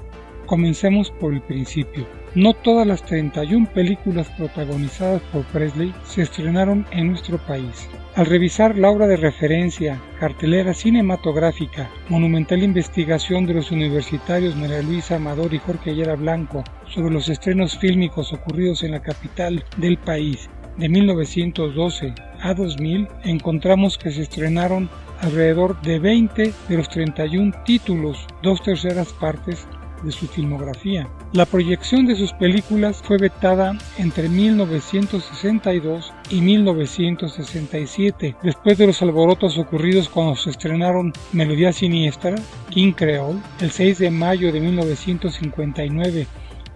[0.50, 2.08] Comencemos por el principio.
[2.34, 7.88] No todas las 31 películas protagonizadas por Presley se estrenaron en nuestro país.
[8.16, 15.18] Al revisar la obra de referencia, cartelera cinematográfica, monumental investigación de los universitarios María Luisa
[15.18, 20.50] Amador y Jorge Ayera Blanco sobre los estrenos fílmicos ocurridos en la capital del país
[20.78, 24.90] de 1912 a 2000, encontramos que se estrenaron
[25.22, 29.68] alrededor de 20 de los 31 títulos, dos terceras partes
[30.04, 31.08] de su filmografía.
[31.34, 39.58] La proyección de sus películas fue vetada entre 1962 y 1967, después de los alborotos
[39.58, 42.36] ocurridos cuando se estrenaron Melodía Siniestra,
[42.70, 46.28] King Creole, el 6 de mayo de 1959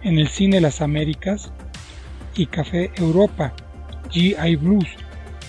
[0.02, 1.52] en el Cine Las Américas,
[2.36, 3.52] y Café Europa,
[4.10, 4.56] G.I.
[4.56, 4.88] Blues,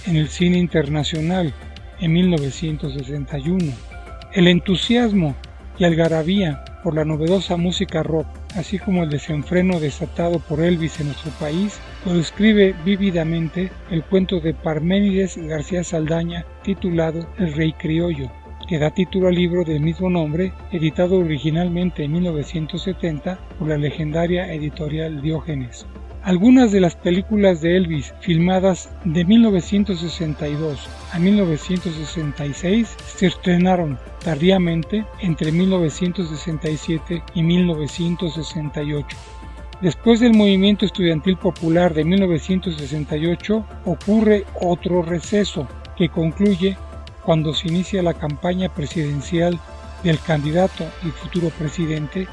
[0.06, 1.54] en el Cine Internacional
[2.00, 3.74] en 1961.
[4.34, 5.36] El entusiasmo
[5.78, 11.08] y algarabía por la novedosa música rock, así como el desenfreno desatado por Elvis en
[11.08, 18.30] nuestro país, lo describe vívidamente el cuento de Parménides García Saldaña titulado El Rey Criollo,
[18.68, 24.54] que da título al libro del mismo nombre, editado originalmente en 1970 por la legendaria
[24.54, 25.86] editorial Diógenes.
[26.26, 35.52] Algunas de las películas de Elvis filmadas de 1962 a 1966 se estrenaron tardíamente entre
[35.52, 39.16] 1967 y 1968.
[39.82, 46.76] Después del movimiento estudiantil popular de 1968 ocurre otro receso que concluye
[47.24, 49.60] cuando se inicia la campaña presidencial
[50.02, 52.28] del candidato y futuro presidente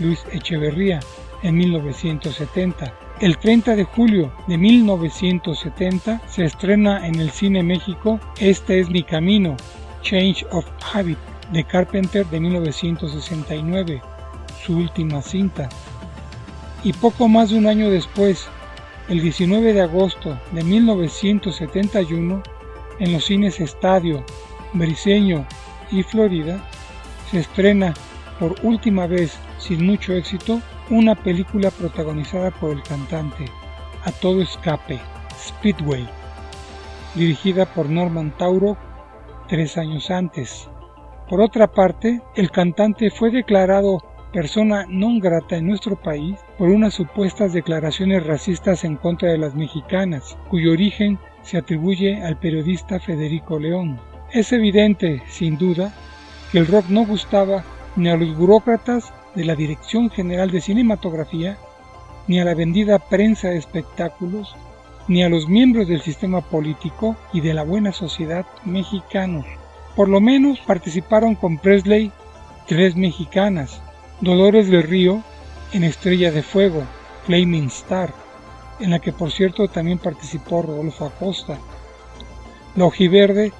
[0.00, 0.98] Luis Echeverría
[1.44, 8.78] en 1970 el 30 de julio de 1970 se estrena en el Cine México Este
[8.78, 9.56] es mi camino,
[10.02, 11.18] Change of Habit,
[11.50, 14.02] de Carpenter de 1969,
[14.64, 15.68] su última cinta.
[16.84, 18.48] Y poco más de un año después,
[19.08, 22.42] el 19 de agosto de 1971,
[22.98, 24.24] en los cines Estadio,
[24.74, 25.46] Briseño
[25.90, 26.62] y Florida,
[27.30, 27.94] se estrena
[28.38, 30.60] por última vez sin mucho éxito
[30.90, 33.46] una película protagonizada por el cantante
[34.04, 35.00] A Todo Escape,
[35.36, 36.06] Speedway,
[37.14, 38.76] dirigida por Norman Tauro
[39.48, 40.68] tres años antes.
[41.28, 46.94] Por otra parte, el cantante fue declarado persona non grata en nuestro país por unas
[46.94, 53.58] supuestas declaraciones racistas en contra de las mexicanas, cuyo origen se atribuye al periodista Federico
[53.58, 53.98] León.
[54.32, 55.92] Es evidente, sin duda,
[56.52, 57.64] que el rock no gustaba
[57.96, 61.58] ni a los burócratas de la Dirección General de Cinematografía,
[62.26, 64.56] ni a la vendida prensa de espectáculos,
[65.06, 69.46] ni a los miembros del sistema político y de la buena sociedad mexicanos.
[69.94, 72.10] Por lo menos participaron con Presley
[72.66, 73.80] tres mexicanas,
[74.20, 75.22] Dolores del Río
[75.72, 76.82] en Estrella de Fuego,
[77.26, 78.12] Flaming Star,
[78.80, 81.58] en la que por cierto también participó Rodolfo Acosta.
[82.74, 83.52] La ojiverde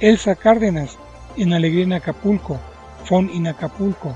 [0.00, 0.98] Elsa Cárdenas
[1.36, 2.58] en Alegría en Acapulco,
[3.04, 4.14] Fon in Acapulco.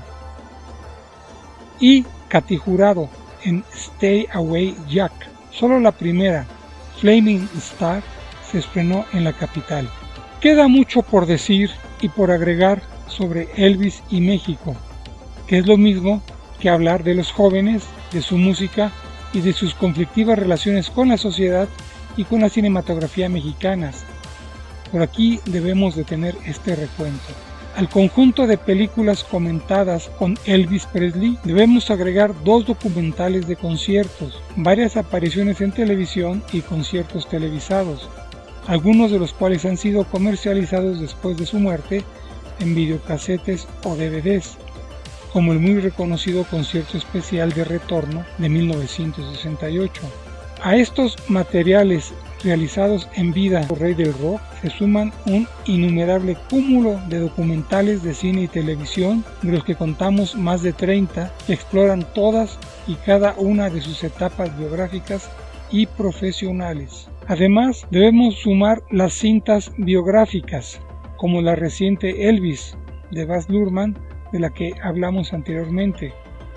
[1.79, 3.09] Y Katy Jurado
[3.43, 5.11] en Stay Away Jack.
[5.51, 6.45] Solo la primera,
[6.99, 8.01] Flaming Star,
[8.51, 9.89] se estrenó en la capital.
[10.41, 11.71] Queda mucho por decir
[12.01, 14.75] y por agregar sobre Elvis y México,
[15.47, 16.21] que es lo mismo
[16.59, 18.91] que hablar de los jóvenes, de su música
[19.33, 21.67] y de sus conflictivas relaciones con la sociedad
[22.17, 24.03] y con la cinematografía mexicanas.
[24.91, 27.33] Por aquí debemos de tener este recuento.
[27.75, 34.95] Al conjunto de películas comentadas con Elvis Presley debemos agregar dos documentales de conciertos, varias
[34.95, 38.07] apariciones en televisión y conciertos televisados,
[38.67, 42.01] algunos de los cuales han sido comercializados después de su muerte
[42.61, 44.55] en videocasetes o DVDs,
[45.33, 50.01] como el muy reconocido concierto especial de retorno de 1968.
[50.63, 52.13] A estos materiales
[52.45, 58.13] realizados en vida por Rey del Rock se suman un innumerable cúmulo de documentales de
[58.13, 63.33] cine y televisión, de los que contamos más de 30, que exploran todas y cada
[63.37, 65.29] una de sus etapas biográficas
[65.71, 67.09] y profesionales.
[67.27, 70.79] Además, debemos sumar las cintas biográficas,
[71.17, 72.77] como la reciente Elvis
[73.09, 73.97] de Baz Luhrmann,
[74.31, 76.13] de la que hablamos anteriormente.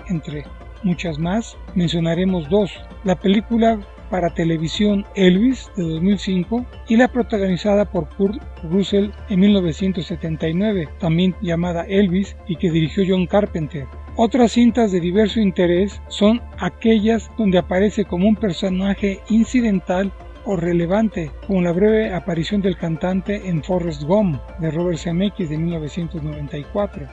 [0.07, 0.45] Entre
[0.83, 2.71] muchas más, mencionaremos dos.
[3.03, 3.79] La película
[4.09, 11.83] para televisión Elvis de 2005 y la protagonizada por Kurt Russell en 1979, también llamada
[11.83, 13.85] Elvis y que dirigió John Carpenter.
[14.15, 20.11] Otras cintas de diverso interés son aquellas donde aparece como un personaje incidental
[20.45, 25.57] o relevante, como la breve aparición del cantante en Forrest Gump de Robert Zemeckis de
[25.57, 27.07] 1994.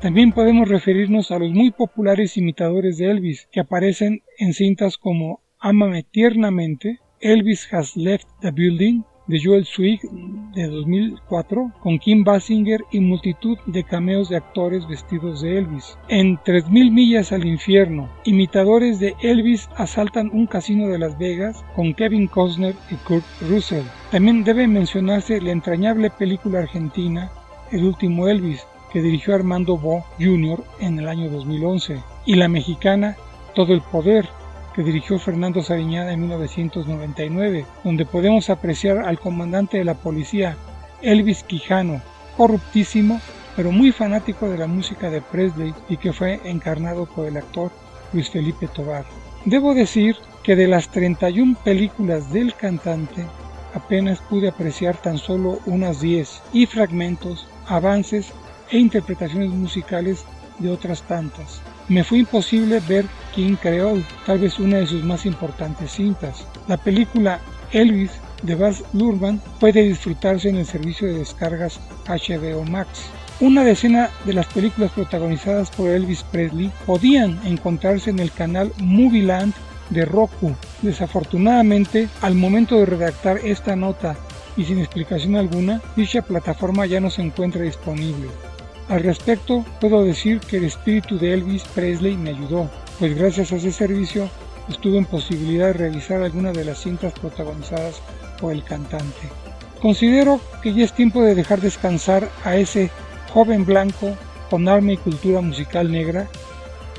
[0.00, 5.42] También podemos referirnos a los muy populares imitadores de Elvis que aparecen en cintas como
[5.62, 10.00] Ámame tiernamente, Elvis Has Left the Building, de Joel Swig
[10.54, 15.98] de 2004, con Kim Basinger y multitud de cameos de actores vestidos de Elvis.
[16.08, 21.92] En 3000 millas al infierno, imitadores de Elvis asaltan un casino de Las Vegas con
[21.92, 23.84] Kevin Costner y Kurt Russell.
[24.10, 27.30] También debe mencionarse la entrañable película argentina
[27.70, 30.64] El último Elvis, que dirigió Armando Bo Jr.
[30.80, 33.14] en el año 2011, y la mexicana
[33.54, 34.26] Todo el Poder,
[34.74, 40.56] que dirigió Fernando Sariñana en 1999, donde podemos apreciar al comandante de la policía,
[41.02, 42.00] Elvis Quijano,
[42.36, 43.20] corruptísimo,
[43.56, 47.70] pero muy fanático de la música de Presley y que fue encarnado por el actor
[48.12, 49.04] Luis Felipe Tobar.
[49.44, 53.26] Debo decir que de las 31 películas del cantante,
[53.74, 58.32] apenas pude apreciar tan solo unas 10 y fragmentos, avances
[58.70, 60.24] e interpretaciones musicales
[60.58, 61.60] de otras tantas.
[61.88, 66.46] Me fue imposible ver King Creole, tal vez una de sus más importantes cintas.
[66.68, 67.40] La película
[67.72, 68.12] Elvis
[68.42, 73.10] de Baz Luhrmann puede disfrutarse en el servicio de descargas HBO Max.
[73.40, 79.54] Una decena de las películas protagonizadas por Elvis Presley podían encontrarse en el canal Movieland
[79.88, 80.54] de Roku.
[80.82, 84.16] Desafortunadamente, al momento de redactar esta nota
[84.56, 88.28] y sin explicación alguna, dicha plataforma ya no se encuentra disponible.
[88.90, 92.68] Al respecto, puedo decir que el espíritu de Elvis Presley me ayudó,
[92.98, 94.28] pues gracias a ese servicio
[94.68, 98.02] estuve en posibilidad de revisar algunas de las cintas protagonizadas
[98.40, 99.30] por el cantante.
[99.80, 102.90] Considero que ya es tiempo de dejar descansar a ese
[103.32, 104.16] joven blanco
[104.50, 106.26] con alma y cultura musical negra,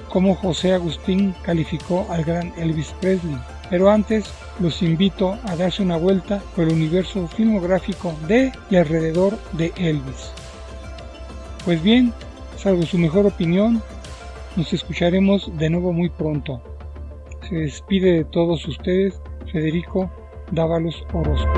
[0.07, 3.37] como José Agustín calificó al gran Elvis Presley.
[3.69, 4.25] Pero antes
[4.61, 10.31] los invito a darse una vuelta por el universo filmográfico de y alrededor de Elvis.
[11.65, 12.11] Pues bien,
[12.57, 13.83] salvo su mejor opinión,
[14.55, 16.61] nos escucharemos de nuevo muy pronto.
[17.47, 20.09] Se despide de todos ustedes Federico
[20.51, 21.51] Dávalos Orozco.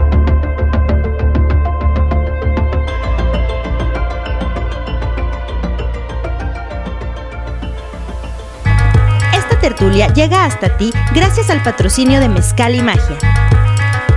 [9.33, 13.17] Esta tertulia llega hasta ti gracias al patrocinio de Mezcal y Magia.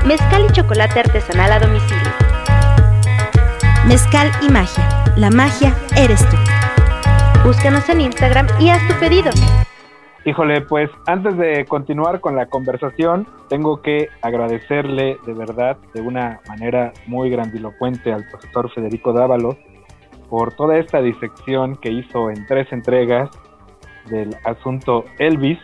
[0.04, 2.12] Mezcal y chocolate artesanal a domicilio.
[3.86, 4.95] Mezcal y Magia.
[5.16, 6.36] La magia eres tú.
[7.42, 9.30] Búscanos en Instagram y haz tu pedido.
[10.26, 16.40] Híjole, pues antes de continuar con la conversación, tengo que agradecerle de verdad, de una
[16.46, 19.56] manera muy grandilocuente al profesor Federico Dávalos
[20.28, 23.30] por toda esta disección que hizo en tres entregas
[24.10, 25.58] del asunto Elvis.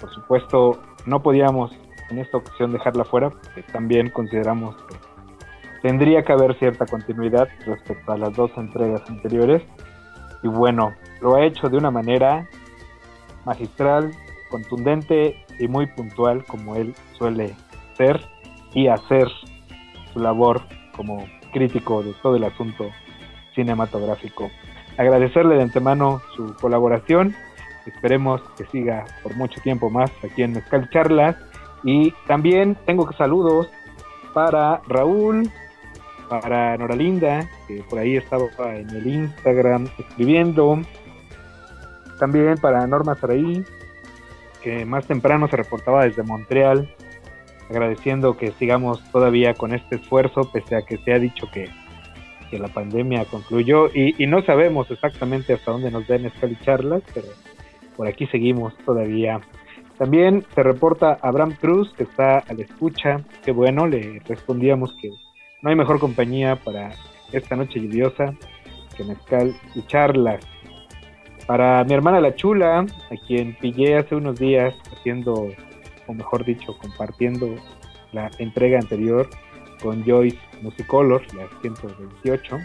[0.00, 1.72] Por supuesto, no podíamos
[2.10, 5.05] en esta ocasión dejarla fuera, porque también consideramos que
[5.82, 9.62] tendría que haber cierta continuidad respecto a las dos entregas anteriores.
[10.42, 12.48] Y bueno, lo ha hecho de una manera
[13.44, 14.12] magistral,
[14.50, 17.54] contundente y muy puntual como él suele
[17.96, 18.20] ser
[18.74, 19.28] y hacer
[20.12, 20.62] su labor
[20.94, 22.90] como crítico de todo el asunto
[23.54, 24.50] cinematográfico.
[24.98, 27.34] Agradecerle de antemano su colaboración,
[27.86, 31.36] esperemos que siga por mucho tiempo más aquí en Mezcal Charlas
[31.84, 33.68] y también tengo saludos
[34.34, 35.50] para Raúl,
[36.28, 40.80] para Noralinda, que por ahí estaba en el Instagram escribiendo,
[42.18, 43.64] también para Norma Saraí,
[44.62, 46.88] que más temprano se reportaba desde Montreal,
[47.70, 51.68] agradeciendo que sigamos todavía con este esfuerzo, pese a que se ha dicho que,
[52.50, 53.88] que la pandemia concluyó.
[53.92, 57.28] Y, y, no sabemos exactamente hasta dónde nos den estas charlas, pero
[57.96, 59.40] por aquí seguimos todavía.
[59.98, 65.10] También se reporta Abraham Cruz, que está a la escucha, que bueno, le respondíamos que
[65.62, 66.90] no hay mejor compañía para
[67.32, 68.34] esta noche lluviosa
[68.96, 70.44] que mezcal y charlas.
[71.46, 75.48] Para mi hermana La Chula, a quien pillé hace unos días haciendo,
[76.06, 77.54] o mejor dicho, compartiendo
[78.12, 79.28] la entrega anterior
[79.82, 82.58] con Joyce Musicolor, la 128.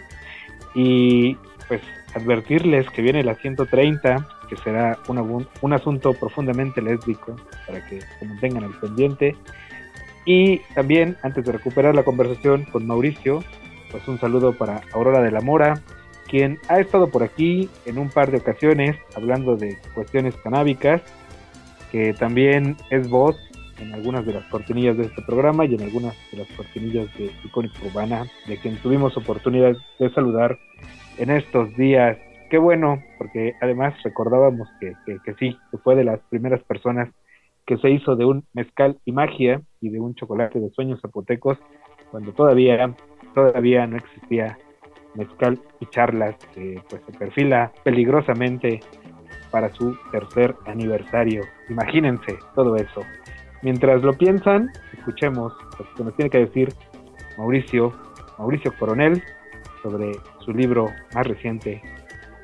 [0.74, 1.36] Y
[1.68, 1.80] pues
[2.14, 7.36] advertirles que viene la 130, que será un, un asunto profundamente lésbico,
[7.66, 9.36] para que se mantengan al pendiente.
[10.24, 13.42] Y también, antes de recuperar la conversación con Mauricio,
[13.90, 15.80] pues un saludo para Aurora de la Mora,
[16.28, 21.02] quien ha estado por aquí en un par de ocasiones hablando de cuestiones canábicas,
[21.90, 23.36] que también es voz
[23.78, 27.30] en algunas de las cortinillas de este programa y en algunas de las cortinillas de
[27.44, 30.58] Icónica Urbana, de quien tuvimos oportunidad de saludar
[31.18, 32.16] en estos días.
[32.48, 37.08] Qué bueno, porque además recordábamos que, que, que sí, que fue de las primeras personas
[37.66, 41.58] que se hizo de un mezcal y magia y de un chocolate de sueños zapotecos
[42.10, 42.94] cuando todavía,
[43.34, 44.58] todavía no existía
[45.14, 48.80] mezcal y charlas, que pues se perfila peligrosamente
[49.50, 51.42] para su tercer aniversario.
[51.68, 53.02] Imagínense todo eso.
[53.62, 56.68] Mientras lo piensan, escuchemos lo que nos tiene que decir
[57.38, 57.92] Mauricio,
[58.38, 59.22] Mauricio Coronel,
[59.82, 60.12] sobre
[60.44, 61.80] su libro más reciente.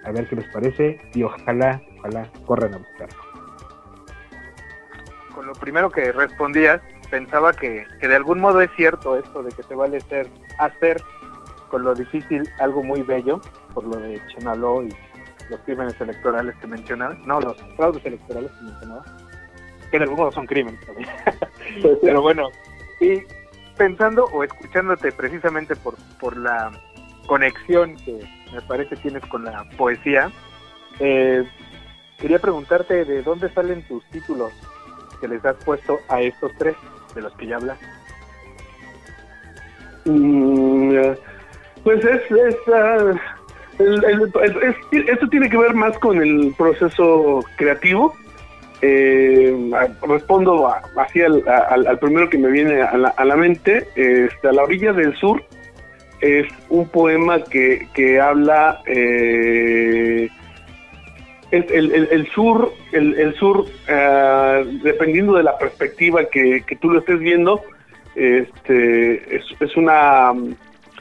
[0.05, 3.28] A ver qué les parece y ojalá, ojalá corran a buscarlo.
[5.39, 6.81] Con lo primero que respondías,
[7.13, 10.27] pensaba que, que de algún modo es cierto esto de que te vale ser,
[10.59, 11.01] hacer
[11.69, 13.41] con lo difícil algo muy bello,
[13.73, 14.89] por lo de Chenaló y
[15.49, 19.05] los crímenes electorales que mencionaba, no, los fraudes electorales que mencionaba,
[19.89, 21.09] que en algún modo son crímenes también.
[22.03, 22.49] Pero bueno,
[23.01, 23.23] y
[23.77, 26.73] pensando o escuchándote precisamente por, por la
[27.29, 30.33] conexión que me parece tienes con la poesía,
[30.99, 31.49] eh,
[32.19, 34.53] quería preguntarte de dónde salen tus títulos
[35.21, 36.77] que les has puesto a estos tres
[37.15, 37.79] de los que ya hablas.
[40.05, 40.95] Mm,
[41.85, 43.19] pues es, es, uh,
[45.09, 48.15] esto tiene que ver más con el proceso creativo.
[48.81, 49.73] Eh,
[50.07, 51.43] respondo a, así al,
[51.99, 53.89] primero que me viene a la, a la mente.
[53.97, 55.43] Este, a la orilla del sur
[56.21, 60.29] es un poema que, que habla eh,
[61.51, 66.99] el, el, sur, el, el sur uh, dependiendo de la perspectiva que, que, tú lo
[67.01, 67.63] estés viendo,
[68.15, 70.33] este, es, una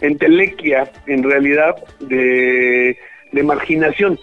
[0.02, 2.98] entelequia en realidad de,
[3.32, 4.18] de, marginación.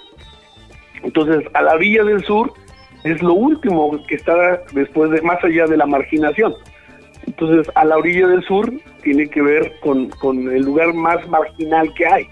[1.02, 2.52] Entonces, a la orilla del sur
[3.04, 6.54] es lo último que está después de, más allá de la marginación.
[7.26, 8.72] Entonces, a la orilla del sur
[9.02, 12.28] tiene que ver con, con el lugar más marginal que hay,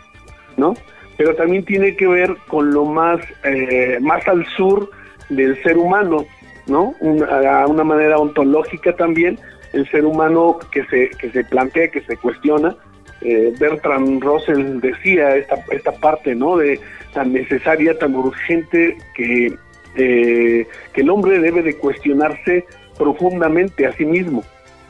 [0.57, 0.75] ¿no?
[1.17, 4.91] Pero también tiene que ver con lo más, eh, más al sur
[5.29, 6.27] del ser humano,
[6.67, 6.95] ¿no?
[7.01, 9.39] Una, una manera ontológica también,
[9.73, 12.77] el ser humano que se, que se plantea, que se cuestiona,
[13.25, 16.57] eh, Bertrand Russell decía esta, esta parte, ¿no?
[16.57, 16.81] De
[17.15, 19.57] tan necesaria, tan urgente que,
[19.97, 22.65] eh, que el hombre debe de cuestionarse
[22.99, 24.43] profundamente a sí mismo,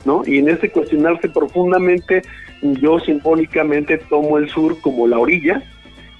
[0.05, 0.23] ¿no?
[0.25, 2.23] Y en ese cuestionarse profundamente,
[2.62, 5.62] yo simbólicamente tomo el sur como la orilla,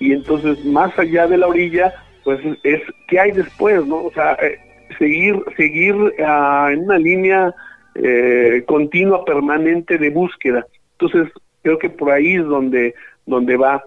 [0.03, 1.95] y entonces más allá de la orilla,
[2.25, 4.05] pues es qué hay después, ¿no?
[4.05, 4.59] O sea, eh,
[4.99, 7.55] seguir, seguir uh, en una línea
[7.95, 10.67] eh, continua, permanente de búsqueda.
[10.99, 11.33] Entonces,
[11.63, 12.95] creo que por ahí es donde,
[13.27, 13.83] donde va.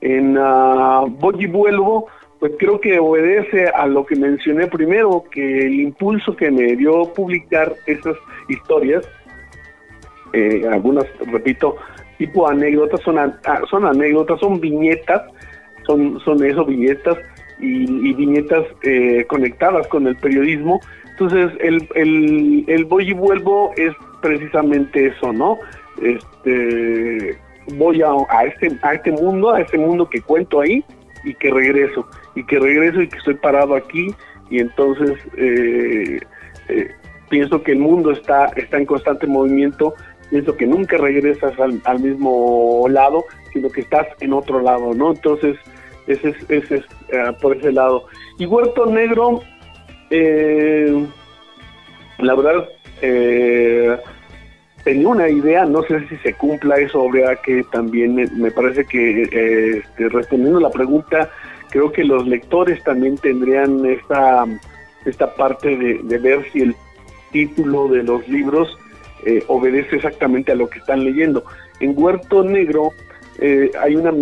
[0.00, 2.08] En uh, Voy y Vuelvo,
[2.40, 7.12] pues creo que obedece a lo que mencioné primero, que el impulso que me dio
[7.12, 8.16] publicar esas
[8.48, 9.08] historias,
[10.32, 11.76] eh, algunas, repito,
[12.18, 13.38] tipo anécdotas, son, a,
[13.70, 15.22] son anécdotas, son viñetas,
[15.90, 17.18] son, son eso, viñetas,
[17.58, 20.80] y, viñetas eh, conectadas con el periodismo.
[21.10, 21.86] Entonces, el,
[22.66, 25.58] el, voy y vuelvo es precisamente eso, ¿no?
[26.02, 27.36] Este,
[27.74, 30.82] voy a, a, este, a este mundo, a este mundo que cuento ahí,
[31.24, 34.14] y que regreso, y que regreso y que estoy parado aquí,
[34.48, 36.18] y entonces eh,
[36.68, 36.90] eh,
[37.28, 39.94] pienso que el mundo está, está en constante movimiento,
[40.30, 45.12] pienso que nunca regresas al mismo lado, sino que estás en otro lado, ¿no?
[45.12, 45.58] Entonces,
[46.10, 48.04] ese es, ese es eh, por ese lado.
[48.38, 49.42] Y Huerto Negro,
[50.10, 51.06] eh,
[52.18, 52.68] la verdad,
[53.00, 53.96] eh,
[54.82, 59.22] tenía una idea, no sé si se cumpla eso, habría que también, me, parece que
[59.22, 61.30] eh, este, respondiendo a la pregunta,
[61.70, 64.46] creo que los lectores también tendrían esta,
[65.04, 66.74] esta parte de, ver si el
[67.30, 68.76] título de los libros
[69.48, 71.44] obedece exactamente a lo que están leyendo.
[71.80, 72.92] En Huerto Negro
[73.40, 74.12] eh, hay una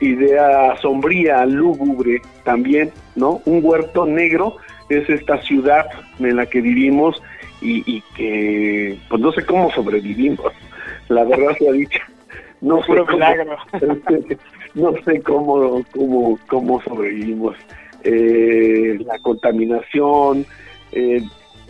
[0.00, 3.40] idea sombría, lúgubre también, ¿no?
[3.44, 4.56] Un huerto negro
[4.88, 5.86] es esta ciudad
[6.18, 7.22] en la que vivimos
[7.60, 10.52] y, y que, pues no sé cómo sobrevivimos,
[11.08, 12.00] la verdad se ha dicho.
[12.60, 13.56] No sé cómo, milagro.
[14.74, 17.56] no sé cómo, cómo, cómo sobrevivimos.
[18.04, 20.46] Eh, la contaminación,
[20.92, 21.22] eh,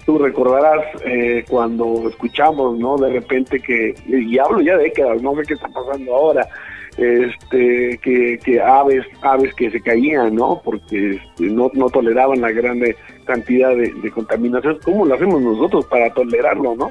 [0.08, 2.96] tú recordarás eh, cuando escuchamos, ¿no?
[2.96, 6.48] De repente que, y hablo ya de décadas, no sé qué está pasando ahora,
[6.96, 10.62] este, que, que aves, aves que se caían, ¿no?
[10.64, 12.96] Porque este, no, no toleraban la grande
[13.26, 14.78] cantidad de, contaminación.
[14.82, 16.90] ¿Cómo lo hacemos nosotros para tolerarlo, no?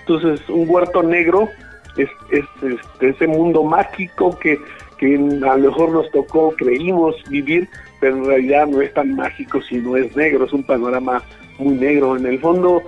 [0.00, 1.48] Entonces, un huerto negro
[1.96, 4.58] es, es este, ese mundo mágico que,
[4.98, 7.68] que a lo mejor nos tocó, creímos vivir,
[8.00, 11.22] pero en realidad no es tan mágico, sino es negro, es un panorama
[11.58, 12.16] muy negro.
[12.16, 12.82] En el fondo,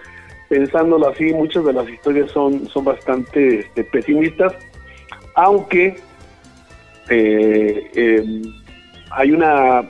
[0.48, 4.54] pensándolo así, muchas de las historias son, son bastante este, pesimistas,
[5.34, 5.96] aunque
[7.10, 8.42] eh, eh,
[9.10, 9.82] hay una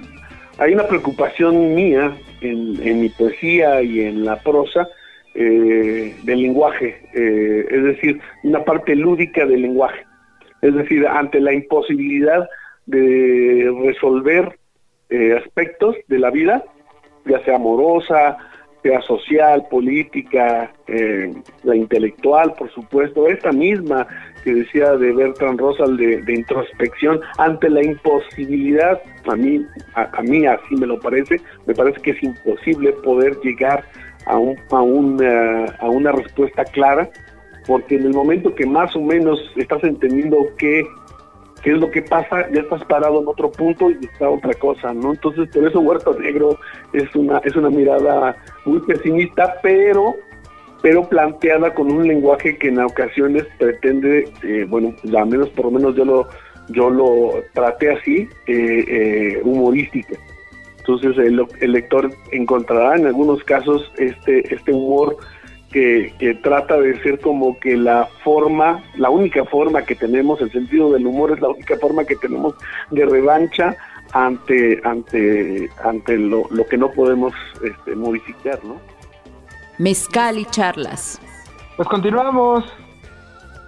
[0.58, 4.88] hay una preocupación mía en, en mi poesía y en la prosa
[5.34, 10.04] eh, del lenguaje, eh, es decir, una parte lúdica del lenguaje.
[10.62, 12.48] Es decir, ante la imposibilidad
[12.86, 14.58] de resolver
[15.10, 16.64] eh, aspectos de la vida,
[17.24, 18.36] ya sea amorosa,
[18.82, 21.32] sea social, política, eh,
[21.64, 24.06] la intelectual, por supuesto, esta misma
[24.44, 30.46] que decía de Bertrand Russell de, introspección ante la imposibilidad, a mí, a, a, mí
[30.46, 33.84] así me lo parece, me parece que es imposible poder llegar
[34.26, 37.08] a, un, a, una, a una respuesta clara,
[37.66, 40.86] porque en el momento que más o menos estás entendiendo qué,
[41.62, 44.92] qué es lo que pasa, ya estás parado en otro punto y está otra cosa,
[44.92, 45.12] ¿no?
[45.12, 46.58] Entonces, por eso Huerto Negro
[46.92, 50.14] es una, es una mirada muy pesimista, pero
[50.80, 55.70] pero planteada con un lenguaje que en ocasiones pretende, eh, bueno, al menos por lo
[55.72, 56.28] menos yo lo,
[56.68, 60.16] yo lo traté así, eh, eh, humorística.
[60.78, 65.16] Entonces el, el, lector encontrará en algunos casos este, este humor
[65.70, 70.50] que, que, trata de ser como que la forma, la única forma que tenemos, el
[70.50, 72.54] sentido del humor es la única forma que tenemos
[72.90, 73.76] de revancha
[74.12, 78.76] ante, ante, ante lo, lo que no podemos este, modificar, ¿no?
[79.78, 81.20] Mezcal y charlas.
[81.76, 82.64] Pues continuamos,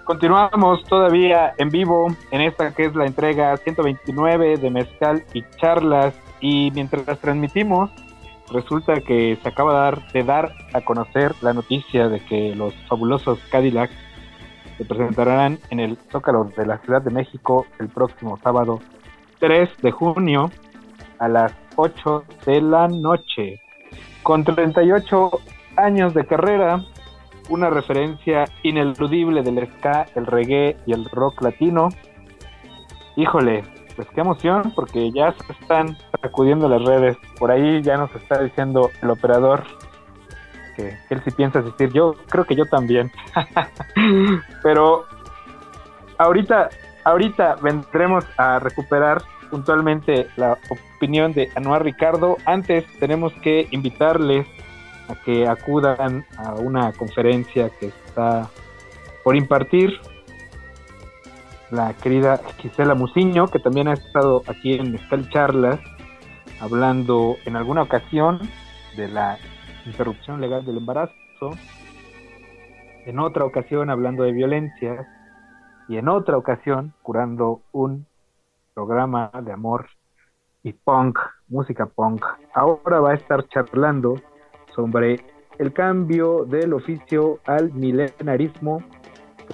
[0.05, 6.15] continuamos todavía en vivo en esta que es la entrega 129 de Mezcal y charlas
[6.41, 7.91] y mientras las transmitimos
[8.51, 12.75] resulta que se acaba de dar, de dar a conocer la noticia de que los
[12.89, 13.95] fabulosos Cadillacs
[14.79, 18.81] se presentarán en el Zócalo de la Ciudad de México el próximo sábado
[19.39, 20.51] 3 de junio
[21.19, 23.61] a las 8 de la noche
[24.23, 25.31] con 38
[25.77, 26.85] años de carrera,
[27.49, 31.89] una referencia ineludible del ska, el reggae y el rock latino.
[33.17, 33.65] Híjole,
[34.01, 37.19] pues qué emoción, porque ya se están sacudiendo las redes.
[37.39, 39.65] Por ahí ya nos está diciendo el operador
[40.75, 41.93] que él sí piensa asistir.
[41.93, 43.13] Yo creo que yo también.
[44.63, 45.05] Pero
[46.17, 46.71] ahorita,
[47.05, 49.21] ahorita vendremos a recuperar
[49.51, 52.39] puntualmente la opinión de Anuar Ricardo.
[52.47, 54.47] Antes tenemos que invitarles
[55.09, 58.49] a que acudan a una conferencia que está
[59.25, 60.01] por impartir
[61.71, 65.81] la querida Gisela Musiño, que también ha estado aquí en Mezcal Charlas,
[66.61, 68.41] hablando en alguna ocasión
[68.97, 69.39] de la
[69.87, 71.51] interrupción legal del embarazo,
[73.07, 75.09] en otra ocasión hablando de violencia
[75.89, 78.07] y en otra ocasión curando un
[78.75, 79.89] programa de amor
[80.63, 81.19] y punk,
[81.49, 82.25] música punk.
[82.55, 84.17] Ahora va a estar charlando
[84.75, 85.17] sobre
[85.59, 88.83] el cambio del oficio al milenarismo,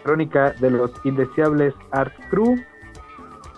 [0.02, 2.56] crónica de los indeseables Art Crew,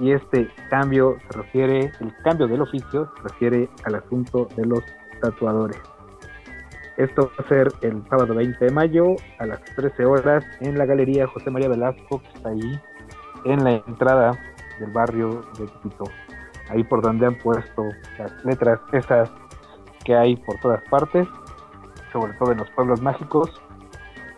[0.01, 4.81] y este cambio se refiere, el cambio del oficio se refiere al asunto de los
[5.21, 5.81] tatuadores.
[6.97, 10.85] Esto va a ser el sábado 20 de mayo a las 13 horas en la
[10.85, 12.81] Galería José María Velasco, que está ahí
[13.45, 14.39] en la entrada
[14.79, 16.05] del barrio de Quito.
[16.71, 17.85] Ahí por donde han puesto
[18.19, 19.31] las letras esas
[20.05, 21.27] que hay por todas partes
[22.13, 23.61] sobre todo en los pueblos mágicos.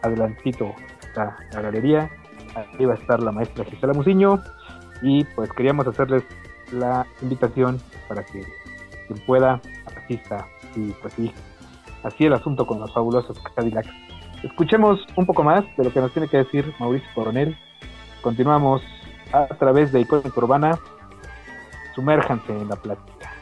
[0.03, 0.75] Adelantito
[1.11, 2.11] está la galería,
[2.55, 4.41] ahí va a estar la maestra Gisela Musiño
[5.03, 6.25] y pues queríamos hacerles
[6.73, 8.45] la invitación para que
[9.07, 9.61] quien pueda
[9.97, 10.47] asista
[10.77, 11.33] y pues sí,
[12.05, 13.91] así el asunto con los fabulosos Cadillacs.
[14.43, 17.59] Escuchemos un poco más de lo que nos tiene que decir Mauricio Coronel.
[18.23, 18.83] Continuamos
[19.33, 20.79] a través de Icónica Urbana.
[21.95, 23.33] Sumérjanse en la plática.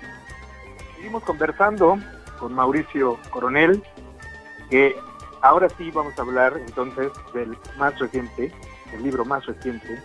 [0.97, 1.99] Seguimos conversando
[2.41, 3.83] con Mauricio Coronel,
[4.71, 4.97] que
[5.43, 8.53] ahora sí vamos a hablar entonces del más reciente,
[8.93, 9.99] el libro más reciente.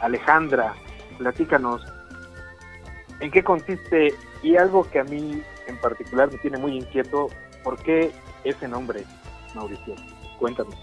[0.00, 0.74] Alejandra,
[1.18, 1.84] platícanos
[3.20, 7.28] en qué consiste y algo que a mí en particular me tiene muy inquieto,
[7.62, 8.10] ¿por qué
[8.44, 9.04] ese nombre,
[9.54, 9.94] Mauricio?
[10.38, 10.74] Cuéntanos.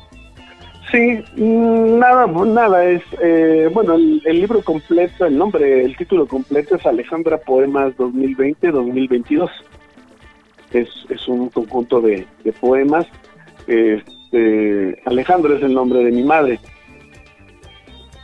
[0.91, 6.75] Sí, mm, nada, nada, es, eh, bueno, el, libro completo, el nombre, el título completo
[6.75, 9.49] es Alejandra Poemas 2020-2022.
[10.71, 12.25] Es, es un conjunto de,
[12.61, 13.05] poemas.
[13.67, 16.59] Este, Alejandra es el nombre de mi madre.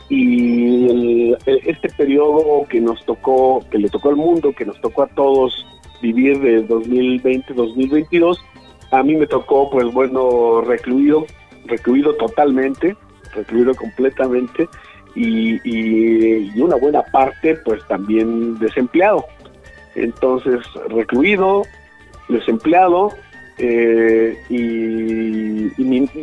[0.08, 5.06] Y este periodo que nos tocó, que le tocó al mundo, que nos tocó a
[5.08, 5.66] todos
[6.02, 8.38] vivir de 2020-2022,
[8.90, 11.26] a mí me tocó, pues bueno, recluido,
[11.66, 12.96] recluido totalmente,
[13.34, 14.68] recluido completamente
[15.14, 19.24] y, una buena parte, pues también desempleado.
[19.94, 21.62] Entonces, recluido,
[22.28, 23.10] desempleado,
[23.58, 25.70] eh, y,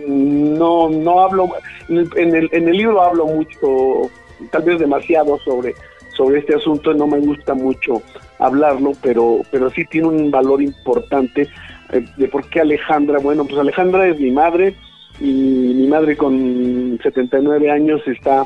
[0.08, 1.50] no, no hablo,
[1.90, 4.12] en el, en el libro hablo mucho,
[4.52, 5.74] tal vez demasiado sobre,
[6.16, 8.02] sobre este asunto, no me gusta mucho
[8.40, 11.48] hablarlo, pero, pero sí tiene un valor importante
[11.92, 13.20] eh, de por qué Alejandra.
[13.20, 14.76] Bueno, pues Alejandra es mi madre
[15.20, 18.46] y mi madre con 79 años está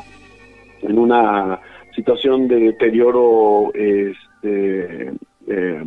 [0.82, 1.60] en una
[1.94, 5.12] situación de deterioro, este,
[5.48, 5.84] eh,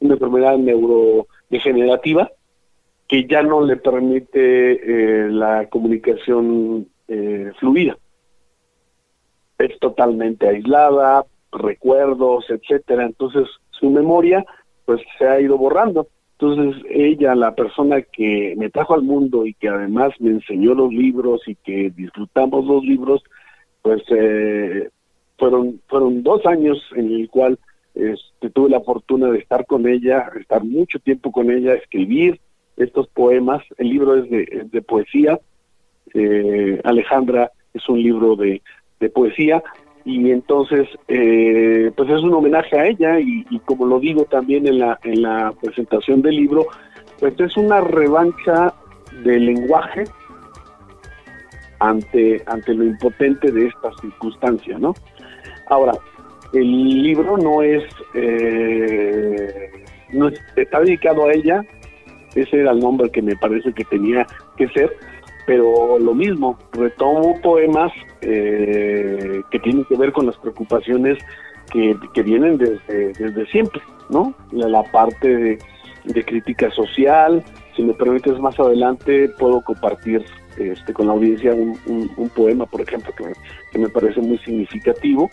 [0.00, 0.56] una enfermedad
[1.52, 2.30] neurodegenerativa
[3.06, 6.88] que ya no le permite eh, la comunicación
[7.58, 7.98] fluida.
[9.58, 13.04] Es totalmente aislada, recuerdos, etcétera.
[13.04, 14.44] Entonces su memoria
[14.84, 16.08] pues se ha ido borrando.
[16.38, 20.92] Entonces ella, la persona que me trajo al mundo y que además me enseñó los
[20.92, 23.22] libros y que disfrutamos los libros,
[23.82, 24.88] pues eh,
[25.38, 27.58] fueron fueron dos años en el cual
[27.94, 32.40] este, tuve la fortuna de estar con ella, estar mucho tiempo con ella, escribir
[32.76, 33.62] estos poemas.
[33.78, 35.38] El libro es de, poesía.
[36.14, 38.62] Eh, Alejandra es un libro de,
[39.14, 39.60] poesía
[40.04, 44.78] y entonces eh, pues es un homenaje a ella y, como lo digo también en
[44.78, 46.66] la en la presentación del libro
[47.18, 48.72] pues es una revancha
[49.24, 50.04] del lenguaje
[51.80, 54.94] ante ante lo impotente de esta circunstancia no
[55.68, 55.94] ahora
[56.52, 57.82] el libro no es
[58.14, 59.70] eh,
[60.12, 61.64] no está dedicado a ella
[62.34, 64.26] ese era el nombre que me parece que tenía
[64.56, 64.96] que ser
[65.46, 71.18] pero lo mismo, retomo poemas eh, que tienen que ver con las preocupaciones
[71.72, 73.80] que, vienen desde, desde siempre,
[74.10, 74.34] ¿no?
[74.50, 75.58] La, parte
[76.04, 77.42] de, crítica social,
[77.74, 80.22] si me permites más adelante puedo compartir
[80.58, 83.24] este, con la audiencia un, poema, por ejemplo, que
[83.72, 85.30] que me parece muy significativo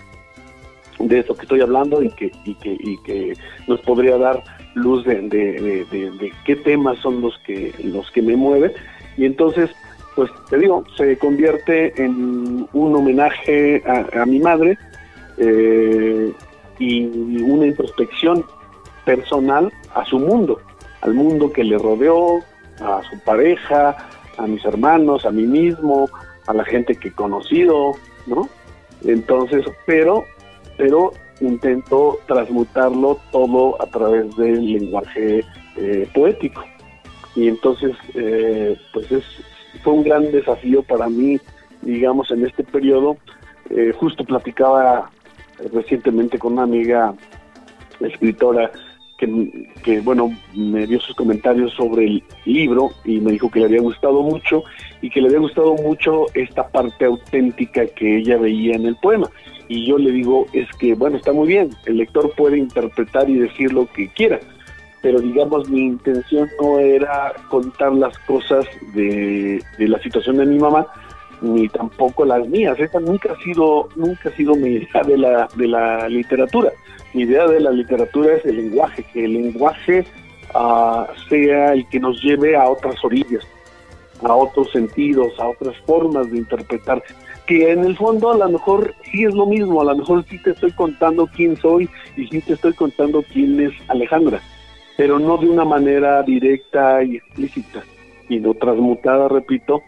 [1.00, 3.34] de esto que estoy hablando y que, y que, y que
[3.68, 4.44] nos podría dar
[4.76, 8.72] luz de, de, de, qué temas son los que, los que me mueven.
[9.18, 9.70] Y entonces
[10.16, 14.78] pues te digo, se convierte en un homenaje a, mi madre
[15.38, 16.34] eh,
[16.78, 17.06] y
[17.42, 18.44] una introspección
[19.06, 20.60] personal a su mundo,
[21.02, 22.40] al mundo que le rodeó,
[22.82, 23.96] a su pareja,
[24.38, 26.10] a mis hermanos, a mí mismo,
[26.48, 27.94] a la gente que he conocido,
[28.28, 28.50] ¿no?
[29.06, 30.26] Entonces, pero,
[30.80, 31.12] pero
[31.42, 35.44] intento transmutarlo todo a través del lenguaje
[35.76, 36.64] eh, poético.
[37.36, 39.26] Y entonces, eh, pues es,
[39.84, 41.38] fue un gran desafío para mí,
[41.82, 43.18] digamos, en este periodo.
[43.70, 45.12] Eh, justo platicaba
[45.74, 47.14] recientemente con una amiga
[48.00, 48.72] escritora
[49.20, 53.66] que, que, bueno, me dio sus comentarios sobre el libro y me dijo que le
[53.66, 54.64] había gustado mucho
[55.02, 59.30] y que le había gustado mucho esta parte auténtica que ella veía en el poema.
[59.68, 63.36] Y yo le digo, es que, bueno, está muy bien, el lector puede interpretar y
[63.36, 64.40] decir lo que quiera,
[65.02, 70.88] pero digamos mi intención no era contar las cosas de, la situación de mi mamá
[71.42, 72.80] ni tampoco las mías.
[72.80, 76.72] Esa nunca ha sido nunca ha sido mi idea de la de la literatura.
[77.14, 80.06] Mi idea de la literatura es el lenguaje que el lenguaje
[80.54, 83.46] ah, sea el que nos lleve a otras orillas
[84.22, 87.02] a otros sentidos a otras formas de interpretar.
[87.48, 89.82] Que en el fondo a lo mejor sí es lo mismo.
[89.82, 93.60] A lo mejor sí te estoy contando quién soy y sí te estoy contando quién
[93.60, 94.40] es Alejandra
[95.00, 97.82] pero no de una manera directa y explícita,
[98.28, 99.82] y no transmutada, repito,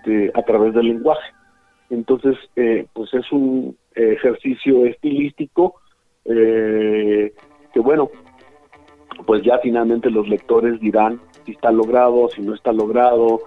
[0.00, 1.32] este, a través del lenguaje.
[1.90, 5.74] Entonces, eh, pues es un ejercicio estilístico
[6.24, 7.32] eh,
[7.72, 8.10] que bueno,
[9.26, 13.40] pues ya finalmente los lectores dirán si está logrado, si no está logrado,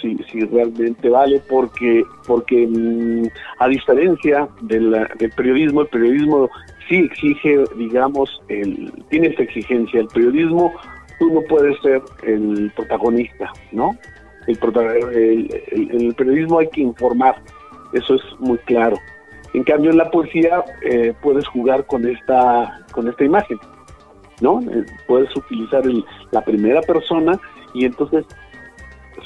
[0.00, 3.26] si, si realmente vale, porque, porque mm,
[3.58, 6.50] a diferencia del periodismo, el periodismo
[6.88, 10.00] sí exige, digamos, el, tiene esa exigencia.
[10.00, 10.72] El periodismo,
[11.18, 13.96] tú no puedes ser el protagonista, ¿no?
[14.46, 17.36] El, el, periodismo hay que informar,
[17.92, 18.96] eso es muy claro.
[19.54, 23.58] En cambio, en la poesía eh, puedes jugar con esta, con esta imagen,
[24.40, 24.60] ¿no?
[24.62, 25.82] Eh, puedes utilizar
[26.32, 27.38] la primera persona
[27.72, 28.24] y entonces,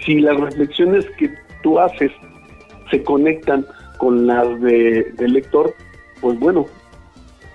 [0.05, 1.31] si las reflexiones que
[1.63, 2.13] tú haces
[2.91, 3.67] se conectan
[3.99, 5.75] con las de, del lector,
[6.21, 6.67] pues bueno,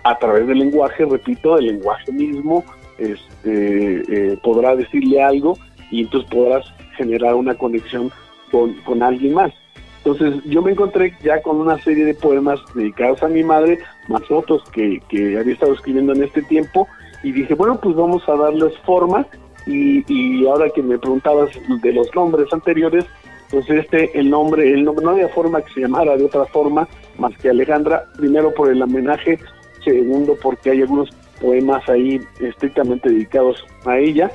[0.03, 2.63] a través del lenguaje, repito, el lenguaje mismo,
[2.97, 5.57] este, eh, podrá decirle algo
[5.91, 8.11] y entonces podrás generar una conexión
[8.51, 9.51] con, con alguien más.
[9.97, 13.79] Entonces yo me encontré ya con una serie de poemas dedicados a mi madre,
[14.09, 16.87] más otros que, que había estado escribiendo en este tiempo,
[17.23, 19.25] y dije, bueno, pues vamos a darles forma,
[19.65, 21.49] y, y ahora que me preguntabas
[21.81, 23.05] de los nombres anteriores,
[23.49, 26.87] pues este, el nombre, el nombre, no había forma que se llamara de otra forma
[27.17, 29.39] más que Alejandra, primero por el homenaje
[29.83, 31.09] segundo porque hay algunos
[31.41, 34.31] poemas ahí estrictamente dedicados a ella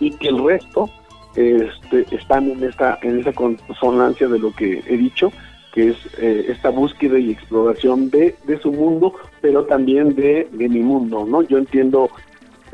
[0.00, 0.90] y que el resto
[1.36, 5.32] este, están en esta en esa consonancia de lo que he dicho
[5.72, 10.68] que es eh, esta búsqueda y exploración de, de su mundo pero también de, de
[10.68, 12.10] mi mundo no yo entiendo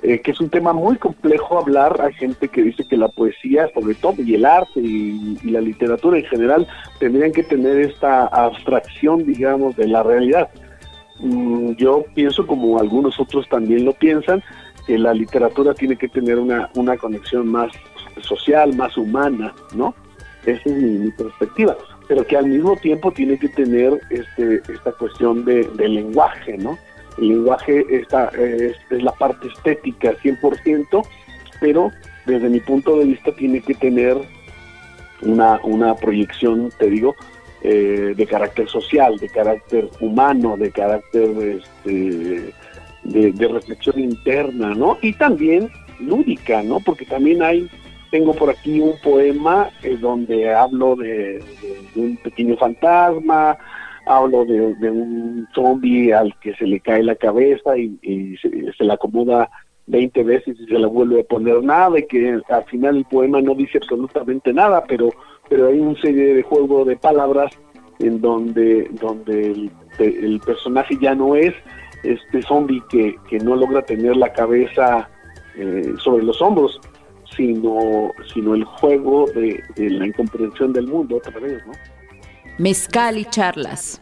[0.02, 2.00] eh, que es un tema muy complejo hablar.
[2.00, 6.18] Hay gente que dice que la poesía, sobre todo, y el arte y, la literatura
[6.18, 6.68] en general,
[7.00, 10.50] tendrían que tener esta abstracción, digamos, de la realidad.
[11.18, 14.40] Mm, yo pienso, como algunos otros también lo piensan,
[14.89, 17.70] que la literatura tiene que tener una, una conexión más
[18.22, 19.95] social, más humana, ¿no?
[20.47, 21.76] Esa es mi, perspectiva.
[22.09, 26.78] Pero que al mismo tiempo tiene que tener este, esta cuestión de, del lenguaje, ¿no?
[27.18, 31.07] El lenguaje está, es, es la parte estética 100%,
[31.61, 31.93] pero
[32.24, 34.16] desde mi punto de vista tiene que tener
[35.20, 37.14] una, una proyección, te digo,
[37.61, 41.28] eh, de carácter social, de carácter humano, de carácter
[41.59, 42.55] este,
[43.09, 44.98] de, reflexión interna, ¿no?
[45.02, 46.80] Y también lúdica, ¿no?
[46.80, 47.68] Porque también hay,
[48.11, 51.42] tengo por aquí un poema eh, donde hablo de,
[51.96, 53.56] un pequeño fantasma,
[54.06, 58.92] hablo de, un zombie al que se le cae la cabeza y, se, se, le
[58.92, 59.50] acomoda
[59.86, 63.40] 20 veces y se le vuelve a poner nada y que al final el poema
[63.40, 65.11] no dice absolutamente nada, pero
[65.48, 67.52] pero hay una serie de juego de palabras
[67.98, 71.54] en donde, donde el, personaje ya no es
[72.03, 75.09] este zombie que, que no logra tener la cabeza
[75.57, 76.80] eh, sobre los hombros,
[77.36, 81.72] sino, sino el juego de, de, la incomprensión del mundo otra vez, ¿no?
[82.59, 84.01] Mezcal y charlas.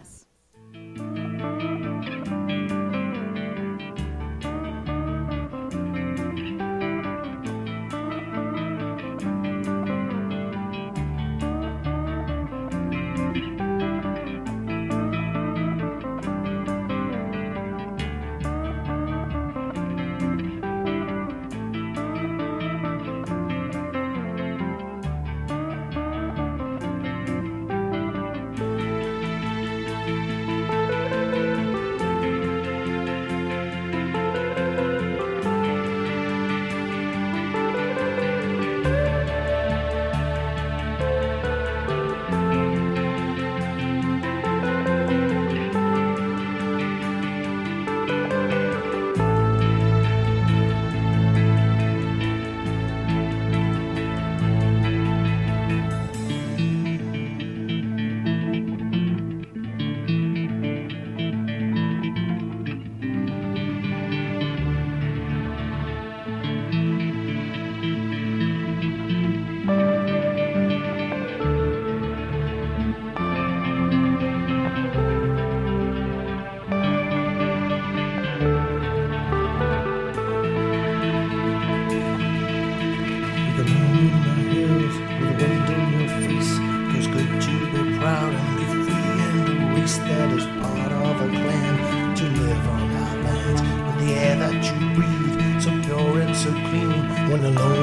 [89.87, 93.63] beast that is part of a clan to live on our lands.
[93.87, 97.76] With the air that you breathe, so pure and so clean, when alone.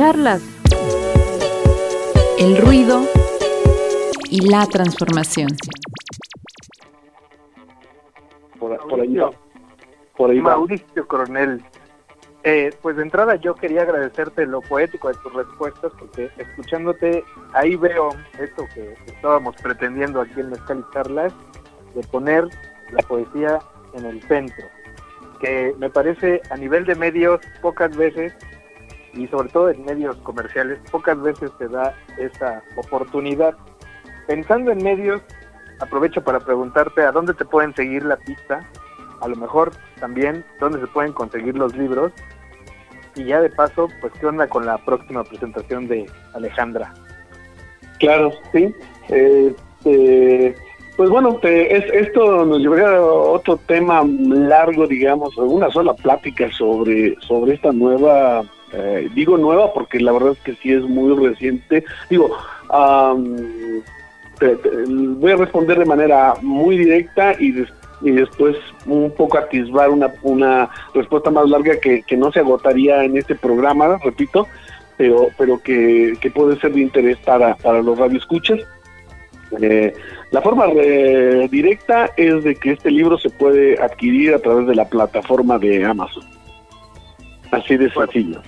[0.00, 0.40] Charlas.
[2.38, 3.02] El ruido
[4.30, 5.48] y la transformación.
[8.58, 9.30] Por, por ahí va.
[10.16, 10.40] Por ahí.
[10.40, 11.62] Mauricio Coronel.
[12.44, 17.22] Eh, pues de entrada yo quería agradecerte lo poético de tus respuestas porque escuchándote
[17.52, 21.34] ahí veo esto que estábamos pretendiendo aquí en Mezcal y Charlas
[21.94, 22.48] de poner
[22.92, 23.58] la poesía
[23.92, 24.66] en el centro
[25.42, 28.32] que me parece a nivel de medios pocas veces
[29.14, 33.54] y sobre todo en medios comerciales pocas veces se da esa oportunidad
[34.26, 35.20] pensando en medios
[35.80, 38.66] aprovecho para preguntarte a dónde te pueden seguir la pista
[39.20, 42.12] a lo mejor también dónde se pueden conseguir los libros
[43.16, 46.94] y ya de paso, pues qué onda con la próxima presentación de Alejandra.
[47.98, 48.72] Claro, sí.
[49.08, 50.54] Este,
[50.96, 56.48] pues bueno, te- es- esto nos llevaría a otro tema largo, digamos, una sola plática
[56.52, 58.42] sobre, sobre esta nueva,
[58.72, 61.84] eh, digo nueva porque la verdad es que sí es muy reciente.
[62.08, 62.36] Digo,
[64.38, 64.56] te-
[64.88, 68.56] voy a responder de manera muy directa y, des- y después
[68.86, 73.34] un poco atisbar una, una respuesta más larga que, que no se agotaría en este
[73.34, 74.46] programa, repito,
[74.96, 78.60] pero, pero que, que puede ser de interés para, para los radioescuchas.
[79.60, 79.92] Eh,
[80.30, 84.76] la forma eh, directa es de que este libro se puede adquirir a través de
[84.76, 86.22] la plataforma de Amazon.
[87.50, 88.40] Así de sencillo.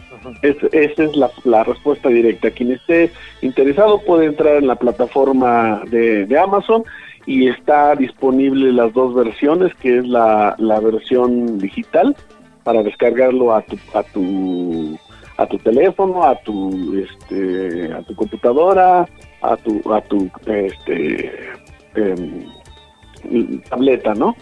[0.43, 2.51] Es- esa es la, respuesta directa.
[2.51, 3.11] Quien esté
[3.43, 6.85] interesado puede entrar en la plataforma de, de Amazon
[7.27, 12.17] y está disponible las dos versiones, que es la, la versión digital
[12.65, 14.99] para descargarlo a tu, a tu
[15.39, 19.09] a tu teléfono, a tu este a tu computadora,
[19.41, 21.31] a tu a tu este
[21.95, 24.37] em, tableta, ¿no?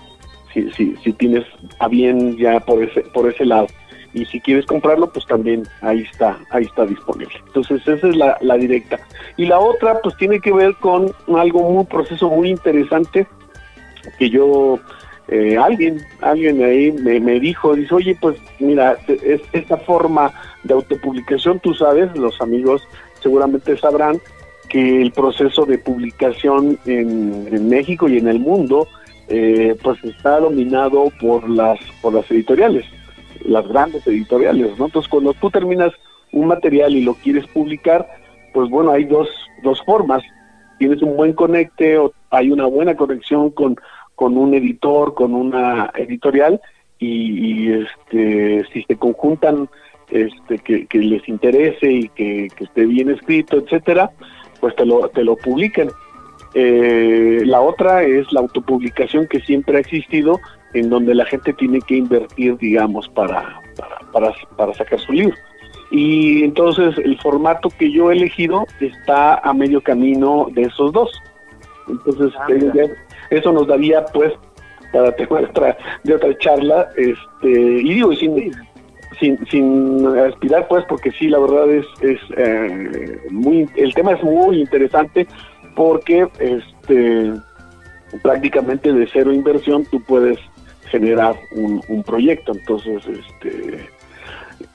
[0.53, 1.45] Si, si, si tienes
[1.79, 3.69] a bien ya por ese por ese lado
[4.13, 7.35] y si quieres comprarlo pues también ahí está ahí está disponible.
[7.47, 8.99] Entonces esa es la, directa.
[9.37, 13.27] Y la otra pues tiene que ver con algo un proceso muy interesante
[14.19, 14.79] que yo
[15.29, 20.33] eh, alguien alguien ahí me, me dijo dice oye pues mira es, esta forma
[20.65, 22.83] de autopublicación tú sabes los amigos
[23.23, 24.21] seguramente sabrán
[24.69, 28.89] que el proceso de publicación en, en México y en el mundo
[29.29, 32.85] eh, pues está dominado por las por las editoriales
[33.51, 34.87] las grandes editoriales, ¿no?
[34.87, 35.93] Entonces, cuando tú terminas
[36.33, 38.07] un material y lo quieres publicar,
[38.55, 39.29] pues bueno, hay dos,
[39.63, 40.23] dos formas.
[40.79, 43.77] Tienes un buen conecte o hay una buena conexión con,
[44.15, 46.61] con un editor, con una editorial
[46.99, 49.69] y, y, este, si se conjuntan
[50.11, 54.11] este, que, les interese y que, que esté bien escrito, etcétera,
[54.61, 55.91] pues te lo, te lo publican.
[56.55, 60.39] Eh, la otra es la autopublicación que siempre ha existido,
[60.75, 65.37] en donde la gente tiene que invertir, digamos, para, para, para, para sacar su libro.
[65.91, 71.11] Y entonces el formato que yo he elegido está a medio camino de esos dos.
[71.89, 74.33] Entonces eh, ya- eso nos daría, pues,
[74.93, 78.53] para de otra, de otra charla, este, y digo, sin,
[79.19, 84.23] sin, sin aspirar, pues, porque sí, la verdad es, es eh, muy, el tema es
[84.23, 85.27] muy interesante
[85.75, 87.33] porque, este,
[88.23, 90.39] prácticamente de cero inversión tú puedes
[90.91, 92.53] generar un, proyecto.
[92.53, 93.89] Entonces, este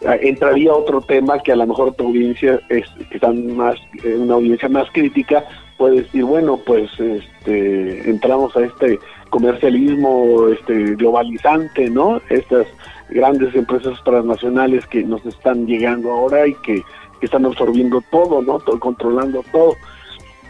[0.01, 4.35] entraría otro tema que a lo mejor tu audiencia es que están más eh, una
[4.35, 5.43] audiencia más crítica
[5.77, 12.67] puede decir bueno pues este entramos a este comercialismo este globalizante no estas
[13.09, 16.81] grandes empresas transnacionales que nos están llegando ahora y que,
[17.19, 19.75] que están absorbiendo todo no todo, controlando todo.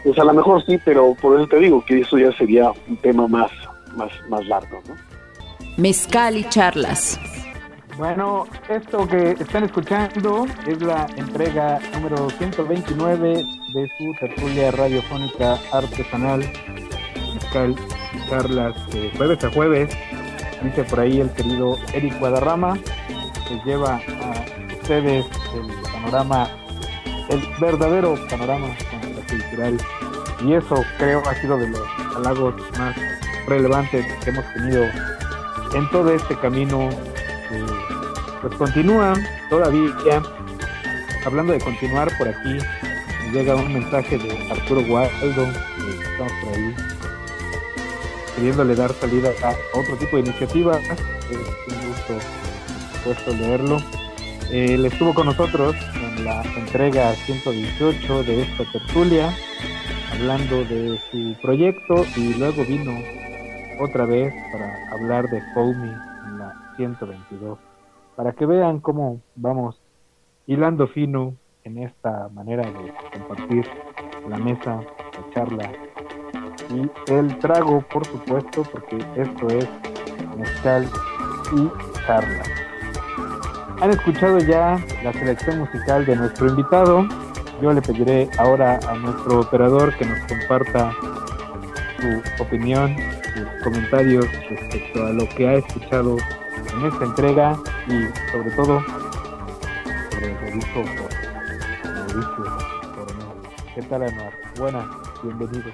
[0.02, 2.96] Pues a lo mejor sí pero por eso te digo que eso ya sería un
[2.98, 3.50] tema más
[3.96, 5.15] más más largo no
[5.76, 7.20] Mezcal y charlas.
[7.98, 13.44] Bueno, esto que están escuchando es la entrega número 129
[13.74, 16.40] de su tertulia radiofónica artesanal,
[17.34, 17.76] Mezcal
[18.14, 19.96] y Charlas, de jueves a jueves.
[20.62, 22.78] Dice por ahí el querido Eric Guadarrama,
[23.46, 26.48] que lleva a ustedes el panorama,
[27.28, 28.68] el verdadero panorama
[29.28, 29.76] cultural.
[30.42, 31.86] Y eso creo ha sido de los
[32.16, 32.96] halagos más
[33.46, 34.84] relevantes que hemos tenido
[35.76, 36.88] en todo este camino
[38.40, 39.14] pues continúa
[39.50, 40.22] todavía.
[41.24, 42.58] Hablando de continuar por aquí
[43.32, 46.74] llega un mensaje de Arturo Gualdo que estamos por ahí
[48.36, 52.14] queriéndole dar salida a otro tipo de iniciativa es un gusto
[53.02, 53.78] por supuesto leerlo.
[54.50, 59.36] Él estuvo con nosotros en la entrega 118 de esta tertulia
[60.12, 63.15] hablando de su proyecto y luego vino
[63.80, 65.92] otra vez para hablar de Foamy
[66.26, 67.58] en la 122,
[68.14, 69.80] para que vean cómo vamos
[70.46, 71.34] hilando fino
[71.64, 73.66] en esta manera de compartir
[74.28, 75.72] la mesa, la charla
[76.70, 79.68] y el trago, por supuesto, porque esto es
[80.36, 80.88] mezcal
[81.52, 82.42] y charla.
[83.80, 87.06] Han escuchado ya la selección musical de nuestro invitado.
[87.60, 90.92] Yo le pediré ahora a nuestro operador que nos comparta
[92.00, 92.96] su opinión,
[93.36, 96.16] sus comentarios respecto a lo que ha escuchado
[96.74, 98.82] en esta entrega y sobre todo
[100.10, 100.84] sobre el por
[101.92, 102.44] Mauricio
[102.94, 103.26] Coronel.
[103.74, 104.32] ¿Qué tal, Anuar?
[104.58, 104.86] Buenas,
[105.22, 105.70] bienvenido.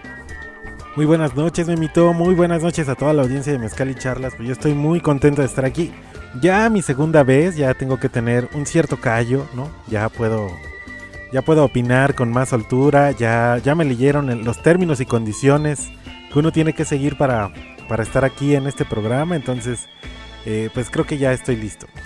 [0.96, 2.12] Muy buenas noches, Memito.
[2.12, 4.34] Muy buenas noches a toda la audiencia de Mezcal y Charlas.
[4.34, 5.92] Pues yo estoy muy contento de estar aquí.
[6.40, 9.70] Ya mi segunda vez, ya tengo que tener un cierto callo, ¿no?
[9.86, 10.50] Ya puedo,
[11.32, 13.12] ya puedo opinar con más altura.
[13.12, 15.90] Ya, ya me leyeron los términos y condiciones
[16.32, 17.50] que uno tiene que seguir para,
[17.88, 19.36] para estar aquí en este programa.
[19.36, 19.88] Entonces,
[20.46, 21.86] eh, pues creo que ya estoy listo.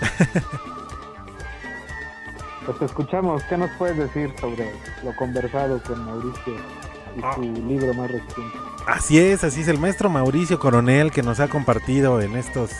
[2.65, 3.43] Pues te escuchamos.
[3.43, 4.69] ¿Qué nos puedes decir sobre
[5.03, 6.53] lo conversado con Mauricio
[7.15, 8.57] y su libro más reciente?
[8.85, 12.71] Así es, así es el maestro Mauricio Coronel que nos ha compartido en estos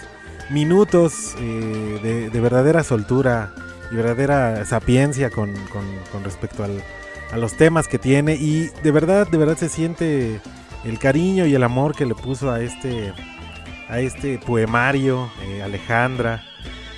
[0.49, 3.53] minutos eh, de, de verdadera soltura
[3.89, 6.83] y verdadera sapiencia con, con- con respecto al-
[7.31, 10.39] a los temas que tiene y de verdad, de verdad se siente
[10.83, 13.13] el cariño y el amor que le puso a este,
[13.89, 16.43] a este poemario, eh, Alejandra,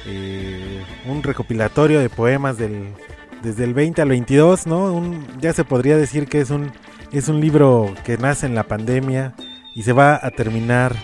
[0.05, 2.93] eh, un recopilatorio de poemas del,
[3.41, 5.01] desde el 20 al 22, ¿no?
[5.39, 6.71] Ya se podría decir que es un,
[7.11, 9.33] es un libro que nace en la pandemia
[9.75, 10.95] y se va a terminar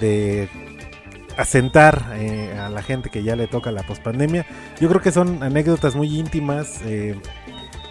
[0.00, 0.48] de
[1.36, 4.46] asentar eh, a la gente que ya le toca la pospandemia.
[4.80, 6.80] Yo creo que son anécdotas muy íntimas.
[6.82, 7.20] él,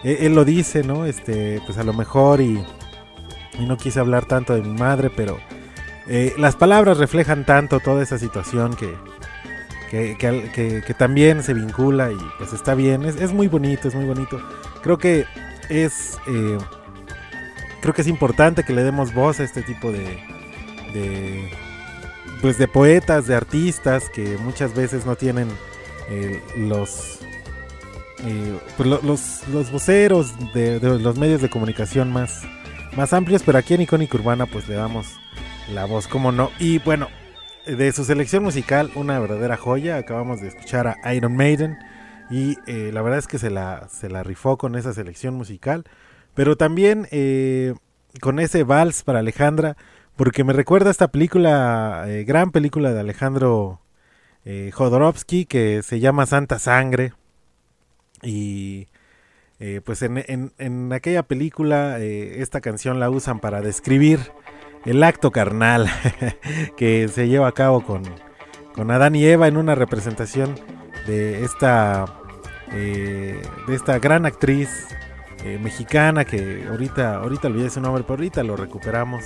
[0.02, 1.04] él lo dice, ¿no?
[1.04, 2.64] Este, pues a lo mejor y,
[3.58, 5.38] y no quise hablar tanto de mi madre, pero
[6.08, 8.94] eh, las palabras reflejan tanto toda esa situación que,
[9.90, 10.16] que,
[10.86, 13.04] que también se vincula y pues está bien.
[13.04, 14.40] Es, es muy bonito, es muy bonito.
[14.82, 15.24] Creo que
[15.68, 16.18] es...
[16.26, 16.58] eh,
[17.80, 20.04] creo que es importante que le demos voz a este tipo de,
[20.92, 21.50] de
[22.42, 25.48] pues de poetas, de artistas que muchas veces no tienen
[26.10, 27.18] eh, los
[28.76, 32.42] pues, lo- los, los voceros de los medios de comunicación más,
[32.96, 35.06] más amplios, pero aquí en Icónica Urbana pues le damos
[35.72, 36.50] la voz, como no.
[36.58, 37.08] Y bueno,
[37.66, 39.96] de su selección musical, una verdadera joya.
[39.96, 41.76] Acabamos de escuchar a Iron Maiden
[42.30, 45.84] y eh, la verdad es que se la, se la rifó con esa selección musical.
[46.34, 47.74] Pero también eh,
[48.20, 49.76] con ese vals para Alejandra,
[50.16, 53.80] porque me recuerda esta película, eh, gran película de Alejandro
[54.72, 57.12] Jodorowsky, que se llama Santa Sangre.
[58.22, 58.88] Y
[59.60, 64.20] eh, pues en, en- en aquella película eh, esta canción la usan para describir
[64.84, 65.88] el acto carnal
[66.76, 68.02] que se lleva a cabo con,
[68.74, 70.54] con Adán y Eva en una representación
[71.06, 72.04] de esta,
[72.72, 74.68] eh, de esta gran actriz
[75.60, 79.24] mexicana que ahorita, ahorita olvidé su nombre, pero ahorita lo recuperamos.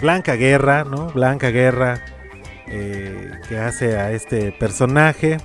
[0.00, 1.08] Blanca Guerra, ¿no?
[1.08, 2.00] Blanca Guerra,
[2.66, 5.36] que hace a este personaje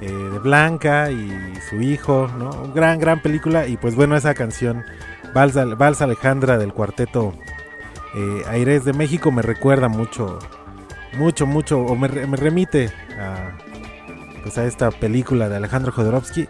[0.00, 2.50] eh, de Blanca y su hijo, ¿no?
[2.50, 3.66] Un gran, gran película.
[3.66, 4.84] Y pues bueno, esa canción,
[5.34, 7.32] Vals, Al- Vals Alejandra del cuarteto
[8.14, 10.38] eh, Aires de México, me recuerda mucho,
[11.16, 13.56] mucho, mucho, o me, me remite a,
[14.42, 16.48] pues a esta película de Alejandro Jodorowsky.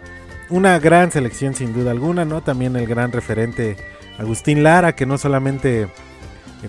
[0.49, 2.41] Una gran selección sin duda alguna, ¿no?
[2.41, 3.77] También el gran referente
[4.19, 5.89] Agustín Lara, que no solamente eh,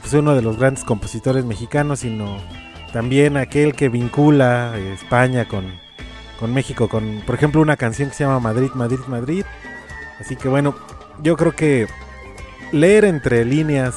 [0.00, 2.38] pues uno de los grandes compositores mexicanos, sino
[2.92, 5.64] también aquel que vincula eh, España con,
[6.38, 9.44] con México, con por ejemplo una canción que se llama Madrid, Madrid, Madrid.
[10.20, 10.74] Así que bueno,
[11.22, 11.86] yo creo que
[12.72, 13.94] leer entre líneas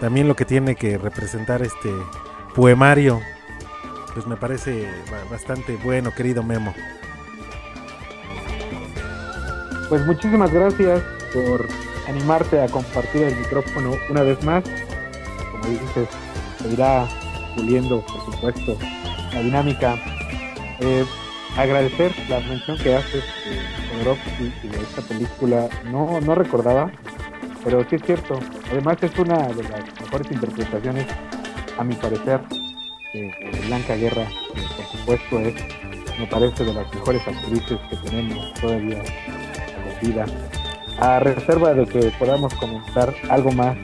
[0.00, 1.90] también lo que tiene que representar este
[2.54, 3.20] poemario,
[4.14, 6.74] pues me parece ba- bastante bueno, querido Memo.
[9.88, 11.02] Pues muchísimas gracias
[11.34, 11.66] por
[12.08, 14.64] animarte a compartir el micrófono una vez más.
[15.50, 16.08] Como dices,
[16.62, 17.06] se irá
[17.56, 18.76] puliendo, por supuesto,
[19.32, 19.96] la dinámica.
[20.80, 21.04] Eh,
[21.56, 25.68] agradecer la mención que haces de y de esta película.
[25.90, 26.90] No, no recordaba,
[27.64, 28.38] pero sí es cierto.
[28.70, 31.06] Además es una de las mejores interpretaciones,
[31.78, 32.40] a mi parecer,
[33.12, 33.32] de,
[33.66, 34.26] Blanca Guerra,
[34.76, 35.54] por supuesto es,
[36.18, 40.24] me parece, de las mejores actrices que tenemos todavía la vida.
[40.98, 43.76] A reserva de que podamos comentar algo más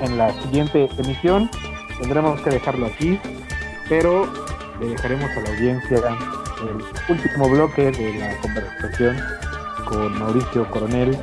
[0.00, 1.50] en la siguiente emisión,
[2.00, 3.18] tendremos que dejarlo aquí,
[3.88, 4.26] pero
[4.80, 6.00] le dejaremos a la audiencia
[6.62, 9.16] el último bloque de la conversación
[9.84, 11.16] con Mauricio Coronel,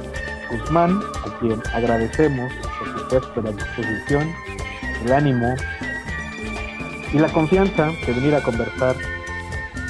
[0.51, 4.34] Guzmán, a quien agradecemos, por supuesto, la disposición,
[5.03, 5.55] el ánimo
[7.11, 8.95] y la confianza de venir a conversar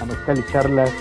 [0.01, 0.91] a Mezcal y Charlas.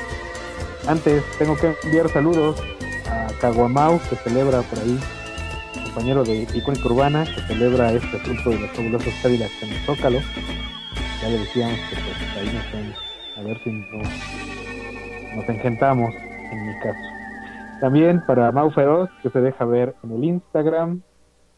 [0.87, 2.61] Antes tengo que enviar saludos
[3.09, 4.99] a Caguamau, que celebra por ahí,
[5.85, 10.21] compañero de Icónica Urbana, que celebra este asunto de los fabulosos Cadillacs en el Zócalo.
[11.21, 14.09] Ya le decíamos que pues, ahí nos a ver si nos,
[15.37, 16.15] nos engentamos,
[16.51, 16.99] en mi caso.
[17.81, 21.03] También para Mau Feroz, que se deja ver en el Instagram.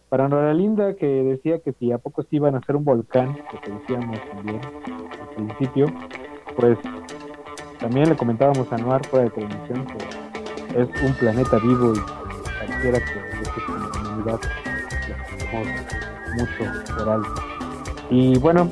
[0.08, 3.34] Para Nora Linda, que decía que si a poco se iban a hacer un volcán,
[3.34, 5.86] que te decíamos también al principio,
[6.56, 6.78] pues
[7.80, 12.00] también le comentábamos a Noir fuera de televisión que es un planeta vivo y
[12.58, 14.40] pareciera que de su comunidad
[15.08, 15.68] lo hacemos
[16.36, 17.34] mucho por alto.
[18.10, 18.70] Y bueno,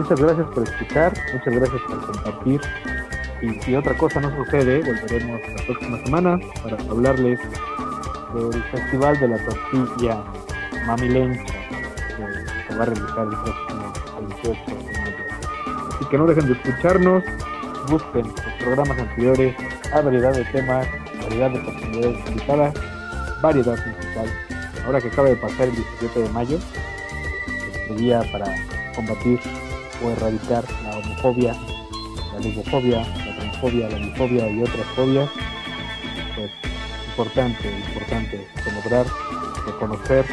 [0.00, 2.60] muchas gracias por escuchar, muchas gracias por compartir.
[3.42, 7.38] Y si otra cosa no sucede, volveremos la próxima semana para hablarles
[8.34, 10.22] del Festival de la Tortilla
[10.86, 15.24] Mamilencha que se va a realizar el próximo 28 de mayo.
[15.94, 17.24] Así que no dejen de escucharnos,
[17.90, 19.56] busquen los programas anteriores,
[19.92, 20.86] hay variedad de temas,
[21.22, 22.74] variedad de oportunidades invitadas,
[23.42, 24.26] variedad musical.
[24.86, 26.58] Ahora que acaba de pasar el 17 de mayo,
[27.96, 28.54] día para
[28.94, 29.40] combatir
[30.02, 31.54] o erradicar la homofobia,
[32.32, 35.28] la lesbofobia, la transfobia, la bifobia y otras fobias,
[36.36, 36.50] pues
[37.08, 39.06] importante, importante celebrar,
[39.66, 40.24] reconocer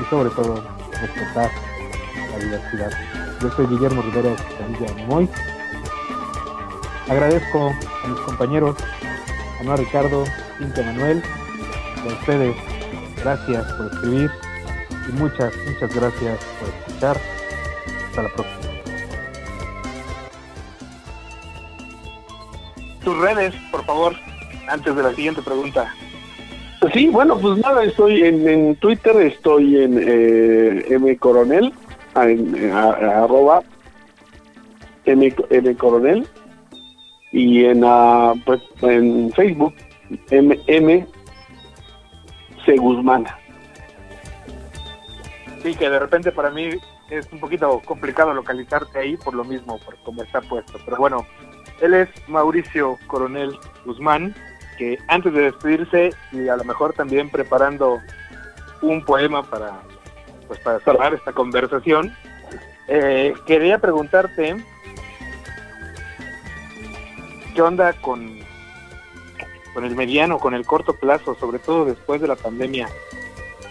[0.00, 0.62] y sobre todo
[1.00, 1.50] respetar
[2.32, 2.90] la diversidad.
[3.40, 5.28] Yo soy Guillermo Rivera Escamilla Moy.
[7.08, 7.72] Agradezco
[8.04, 8.76] a mis compañeros,
[9.60, 10.24] a Noa Ricardo,
[10.58, 11.22] Cintia Manuel,
[12.02, 12.56] a ustedes.
[13.16, 14.30] Gracias por escribir
[15.08, 17.20] y muchas, muchas gracias por escuchar.
[18.08, 18.59] Hasta la próxima.
[23.04, 24.14] Tus redes, por favor,
[24.68, 25.94] antes de la siguiente pregunta.
[26.92, 31.72] Sí, bueno, pues nada, estoy en, en Twitter, estoy en eh, M Coronel,
[32.16, 33.62] en, en, a- arroba
[35.04, 36.26] M, M Coronel,
[37.32, 39.74] y en, ah, pues, en Facebook,
[40.30, 41.06] M, M
[42.64, 43.26] C Guzmán.
[45.62, 46.70] Sí, que de repente para mí
[47.10, 50.78] es un poquito complicado localizarte ahí por lo mismo, por cómo está puesto.
[50.84, 51.26] Pero bueno,
[51.80, 54.34] él es Mauricio Coronel Guzmán,
[54.78, 58.00] que antes de despedirse y a lo mejor también preparando
[58.82, 59.80] un poema para,
[60.46, 62.14] pues para cerrar esta conversación,
[62.88, 64.56] eh, quería preguntarte
[67.54, 68.38] qué onda con,
[69.74, 72.88] con el mediano, con el corto plazo, sobre todo después de la pandemia.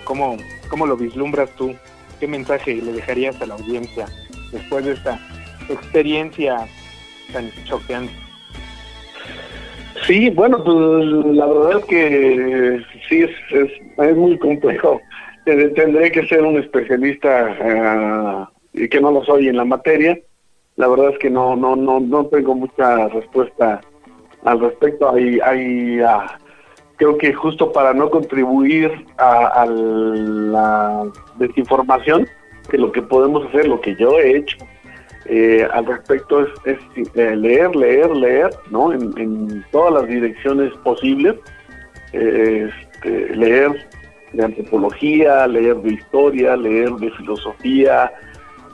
[0.03, 0.37] ¿Cómo,
[0.69, 1.75] ¿Cómo lo vislumbras tú?
[2.19, 4.07] ¿Qué mensaje le dejarías a la audiencia
[4.51, 5.19] después de esta
[5.69, 6.67] experiencia
[7.31, 8.13] tan choqueante?
[10.05, 10.75] Sí, bueno, pues
[11.35, 15.01] la verdad es que sí, es, es, es muy complejo.
[15.45, 20.17] Eh, Tendré que ser un especialista eh, y que no lo soy en la materia.
[20.75, 23.81] La verdad es que no no no no tengo mucha respuesta
[24.45, 25.13] al respecto.
[25.13, 26.39] Hay, hay ah,
[26.95, 31.03] creo que justo para no contribuir a, a la
[31.37, 32.27] desinformación,
[32.69, 34.57] que lo que podemos hacer, lo que yo he hecho,
[35.29, 36.79] eh, al respecto es, es,
[37.15, 38.91] eh, leer, leer, leer, ¿no?
[38.91, 41.35] En, todas las direcciones posibles.
[42.13, 43.87] Eh, este, leer
[44.33, 48.11] de antropología, leer de historia, leer de filosofía,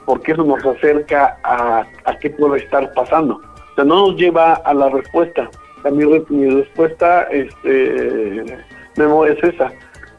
[0.06, 3.34] porque eso nos acerca a, a qué puede estar pasando.
[3.36, 5.50] O sea, no nos lleva a la respuesta.
[5.92, 8.44] Mi respuesta, este,
[8.96, 9.70] Memo, es esa.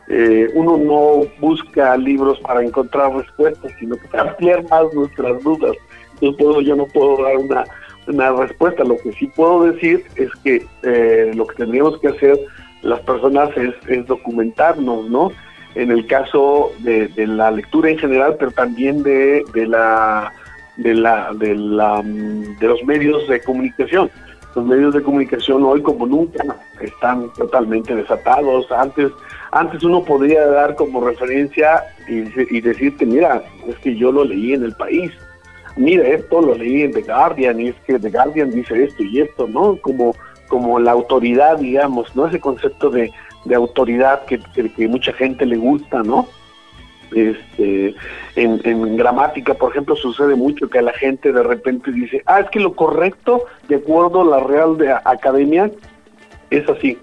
[0.10, 5.76] Eh, uno no busca libros para encontrar respuestas, sino para ampliar más nuestras dudas.
[6.22, 7.64] Yo, puedo, yo no puedo dar una,
[8.08, 8.84] una respuesta.
[8.84, 12.40] Lo que sí puedo decir es que eh, lo que tendríamos que hacer
[12.82, 15.32] las personas es, es documentarnos, ¿no?
[15.76, 20.32] En el caso de, la lectura en general, pero también de, de la
[20.78, 24.10] de la, de la mm, de los medios de comunicación.
[24.56, 26.44] Los medios de comunicación hoy como nunca
[26.82, 28.72] están totalmente desatados.
[28.72, 29.12] Antes
[29.52, 34.64] antes uno podría dar como referencia y decirte, mira, es que yo lo leí en
[34.64, 35.12] el país.
[35.78, 39.22] Mira, esto lo leí en The Guardian y es que The Guardian dice esto y
[39.22, 39.78] esto, ¿no?
[39.82, 40.16] Como
[40.48, 42.28] como la autoridad, digamos, ¿no?
[42.28, 43.12] Ese concepto de,
[43.46, 46.28] de autoridad que, que, mucha gente le gusta, ¿no?
[47.14, 47.96] Este,
[48.36, 52.50] en, en gramática, por ejemplo, sucede mucho que la gente de repente dice, ah, es
[52.50, 55.72] que lo correcto, de acuerdo a la Real de Academia,
[56.50, 56.98] es así.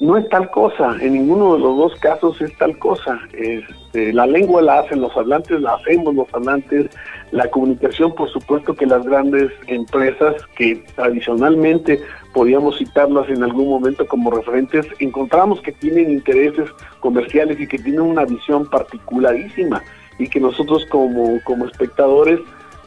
[0.00, 3.20] No es tal cosa, en ninguno de los dos casos es tal cosa.
[3.32, 6.90] Este, la lengua la hacen los hablantes, la hacemos los hablantes,
[7.32, 11.98] la comunicación, por supuesto que las grandes empresas que tradicionalmente
[12.34, 16.68] podíamos citarlas en algún momento como referentes, encontramos que tienen intereses
[17.00, 19.82] comerciales y que tienen una visión particularísima
[20.18, 22.38] y que nosotros como, como espectadores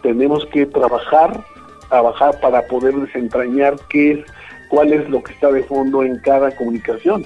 [0.03, 1.43] tenemos que trabajar,
[1.89, 4.25] trabajar para poder desentrañar qué es,
[4.69, 7.25] cuál es lo que está de fondo en cada comunicación.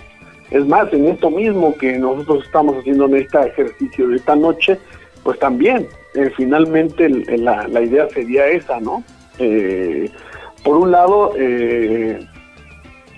[0.51, 4.79] Es más, en esto mismo que nosotros estamos haciendo en este ejercicio de esta noche,
[5.23, 5.87] pues también,
[6.21, 9.03] eh, finalmente el- la, idea sería esa, ¿no?
[9.39, 10.09] Eh,
[10.63, 12.19] por un lado, eh,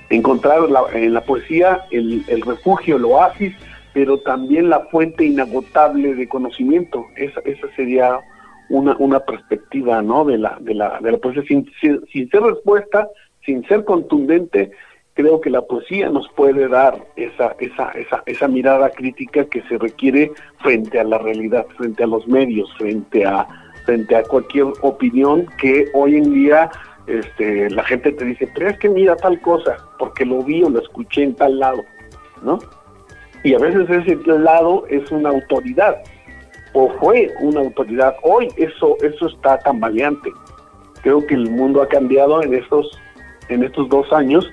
[0.10, 3.54] encontrar la- en la poesía el, el refugio, el oasis,
[3.94, 7.06] pero también la fuente inagotable de conocimiento.
[7.16, 8.20] Esa, esa sería
[8.70, 10.24] una, una perspectiva ¿no?
[10.26, 11.44] de, la, de, la, de la poesía.
[11.48, 13.08] Sin, sin- sin ser respuesta,
[13.46, 14.72] sin ser contundente,
[15.14, 19.78] creo que la poesía nos puede dar esa, esa, esa, esa mirada crítica que se
[19.78, 23.48] requiere frente a la realidad, frente a los medios, frente a,
[23.86, 26.70] frente a cualquier opinión que hoy en día
[27.08, 30.70] este, la gente te dice, pero es que mira tal cosa, porque lo vi o
[30.70, 31.84] lo escuché en tal lado,
[32.42, 32.60] ¿no?
[33.44, 35.98] Y a veces ese lado es una autoridad,
[36.74, 38.16] o fue una autoridad.
[38.24, 40.32] Hoy eso, eso está tambaleante.
[41.02, 42.92] Creo que el mundo ha cambiado en estos,
[43.50, 44.50] en estos dos años,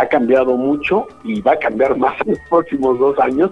[0.00, 3.50] ha cambiado mucho y va a cambiar más en los próximos dos años.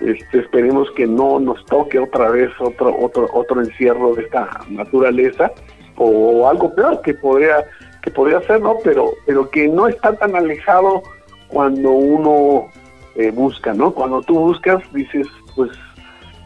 [0.00, 5.50] Este, esperemos que no nos toque otra vez otro, otro, otro encierro de esta naturaleza
[5.96, 7.64] o algo peor que podría,
[8.02, 8.76] que podría ser, ¿no?
[8.84, 11.02] Pero, pero que no está tan alejado
[11.48, 12.68] cuando uno
[13.16, 13.92] eh, busca, ¿no?
[13.92, 15.70] Cuando tú buscas, dices, pues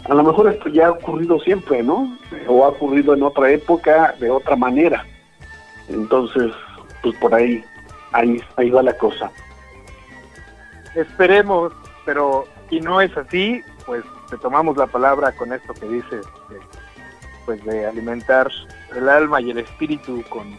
[0.08, 2.16] a lo mejor esto ya ha ocurrido siempre, ¿no?
[2.48, 5.04] O ha ocurrido en otra época, de otra manera.
[5.88, 6.50] Entonces,
[7.02, 7.62] pues por ahí,
[8.12, 9.30] ahí, ahí va la cosa.
[10.94, 11.72] Esperemos,
[12.04, 16.60] pero si no es así, pues te tomamos la palabra con esto que dices, de,
[17.44, 18.50] pues de alimentar
[18.94, 20.58] el alma y el espíritu con,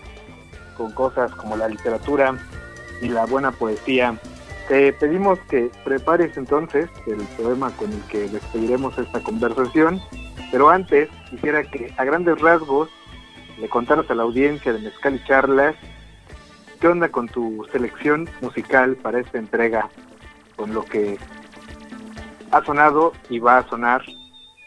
[0.77, 2.35] con cosas como la literatura
[3.01, 4.15] y la buena poesía.
[4.67, 10.01] Te pedimos que prepares entonces el poema con el que despediremos esta conversación,
[10.51, 12.89] pero antes quisiera que a grandes rasgos
[13.59, 15.75] le contaras a la audiencia de Mezcal y Charlas
[16.83, 19.87] qué onda con tu selección musical para esta entrega,
[20.57, 21.17] con lo que
[22.51, 24.01] ha sonado y va a sonar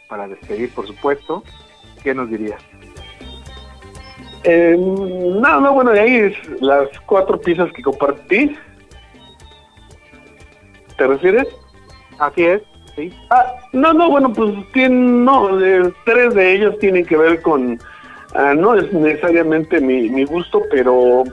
[0.09, 1.43] para despedir, por supuesto.
[2.02, 2.59] ¿Qué nos dirías?
[4.44, 8.56] Eh, no, no, bueno, de ahí es las cuatro piezas que compartí.
[10.97, 11.47] ¿Te refieres?
[12.18, 12.62] Así es,
[12.94, 13.12] sí.
[13.28, 13.44] Ah,
[13.74, 17.78] no, no, bueno, pues tienen, no, de- tres de ellos tienen que ver con,
[18.34, 21.24] ah, no es necesariamente mi, mi gusto, pero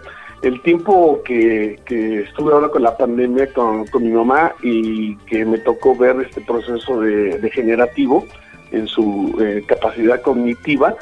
[0.43, 1.79] el tiempo que,
[2.27, 6.41] estuve ahora con la pandemia con, con mi mamá y que me tocó ver este
[6.41, 8.25] proceso de, degenerativo
[8.71, 10.95] en su eh, capacidad cognitiva,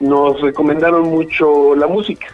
[0.00, 2.26] nos recomendaron mucho la música.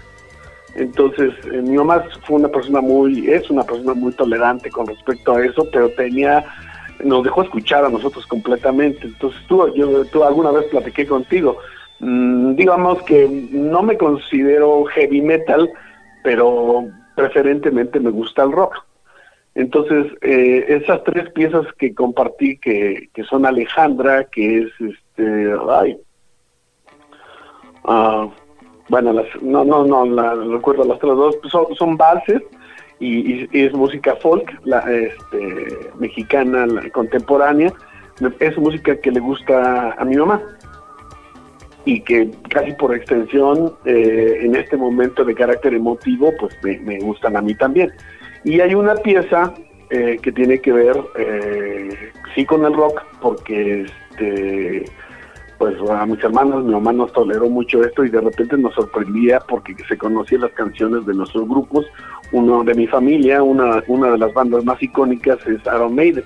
[0.74, 5.35] Entonces, eh, mi mamá fue una persona muy, es una persona muy tolerante con respecto
[5.35, 6.45] a eso, pero tenía,
[7.03, 9.07] nos dejó escuchar a nosotros completamente.
[9.07, 11.59] Entonces, tú, yo, tú alguna vez platiqué contigo.
[12.01, 15.70] Mm, digamos que no me considero heavy metal,
[16.24, 18.74] pero preferentemente me gusta el rock.
[19.55, 25.96] Entonces, eh, esas tres piezas que compartí, que, que son Alejandra, que es este, ay,
[27.84, 28.26] ah,
[28.88, 32.42] bueno, las, no, no, no, la, recuerdo las otras dos, pues son, son valses
[32.98, 37.72] y es música folk, la, este, mexicana, la contemporánea,
[38.40, 40.40] es música que le gusta a mi mamá
[41.85, 47.36] y que casi por extensión eh, en este momento de carácter emotivo pues me, gustan
[47.36, 47.93] a mí también.
[48.43, 49.55] Y hay una pieza
[49.90, 54.85] eh, que tiene que ver eh, sí con el rock porque este
[55.59, 59.39] pues a mis hermanos, mi mamá nos toleró mucho esto y de repente nos sorprendía
[59.40, 61.86] porque se conocían las canciones de nuestros grupos.
[62.32, 66.24] Uno de mi familia, una, una de las bandas más icónicas es Iron Maiden.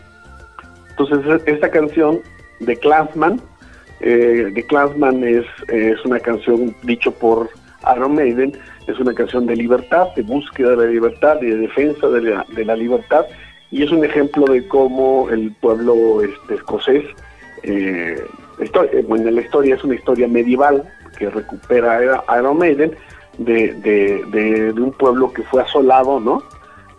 [0.90, 2.20] Entonces esta canción
[2.60, 3.40] de Clansman,
[4.00, 5.44] eh, de Clansman es,
[6.04, 7.48] una canción dicho por
[7.94, 8.52] Iron Maiden,
[8.86, 12.46] es una canción de libertad, de búsqueda de la libertad y de defensa de la,
[12.54, 13.24] de la libertad
[13.70, 17.04] y es un ejemplo de cómo el pueblo este, escocés
[17.64, 18.16] eh,
[18.60, 20.82] eh, bueno, la historia es una historia medieval
[21.18, 22.92] que recupera Ira- Iron Maiden
[23.38, 26.42] de, un pueblo que fue asolado, ¿no?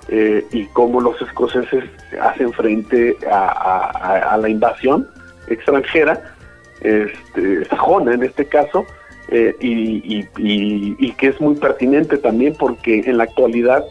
[0.10, 1.84] Eh, y cómo los escoceses
[2.22, 5.08] hacen frente a, a- a- a la invasión
[5.48, 6.36] extranjera,
[6.82, 8.86] este, sajona en este caso,
[9.30, 13.84] eh, y, y- y- y que es muy pertinente también porque en la actualidad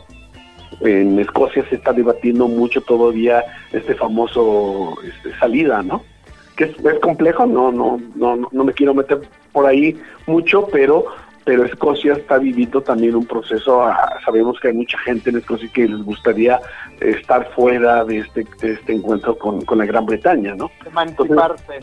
[0.80, 3.42] en Escocia se está debatiendo mucho todavía
[3.72, 6.02] este famoso este, salida, ¿no?
[6.56, 9.20] Que es, complejo, no, no, no, no- no me quiero meter
[9.52, 9.96] por ahí
[10.26, 11.06] mucho, pero
[11.44, 15.66] pero Escocia está viviendo también un proceso, ah, sabemos que hay mucha gente en Escocia
[15.72, 16.60] que les gustaría
[17.00, 20.70] estar fuera de este, de este encuentro con, con la Gran Bretaña, ¿no?
[20.86, 21.80] Emanciparse.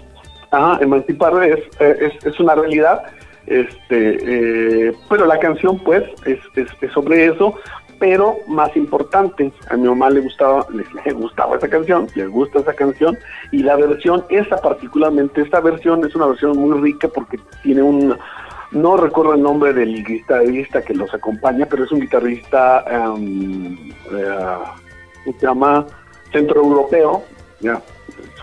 [0.52, 3.04] Ajá, emanciparse es, es, es una realidad,
[3.48, 7.56] este, eh, pero la canción pues es, es, sobre eso,
[8.00, 12.74] pero más importante, a mi mamá le gustaba, le, gustaba esa canción, le gusta esa
[12.74, 13.18] canción,
[13.52, 18.18] y la versión, esa particularmente, esta versión es una versión muy rica porque tiene un,
[18.72, 25.34] no recuerdo el nombre del guitarrista que los acompaña, pero es un guitarrista, um, eh,
[25.40, 25.86] se llama
[26.32, 27.24] centroeuropeo,
[27.62, 27.82] ya,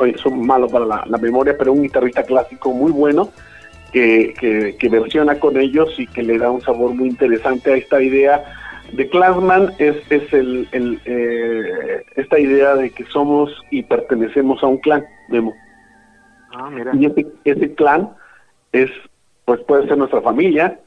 [0.02, 3.30] soy, soy malo para la, la memoria, pero un guitarrista clásico muy bueno,
[3.92, 7.76] que, que, que versiona con ellos y que le da un sabor muy interesante a
[7.76, 8.42] esta idea
[8.92, 14.66] de Clansman es, es el, el, eh, esta idea de que somos y pertenecemos a
[14.66, 15.54] un clan, Memo.
[16.54, 16.92] Ah, mira.
[16.94, 18.10] Y ese, ese clan
[18.72, 18.90] es,
[19.46, 20.78] pues puede ser nuestra familia,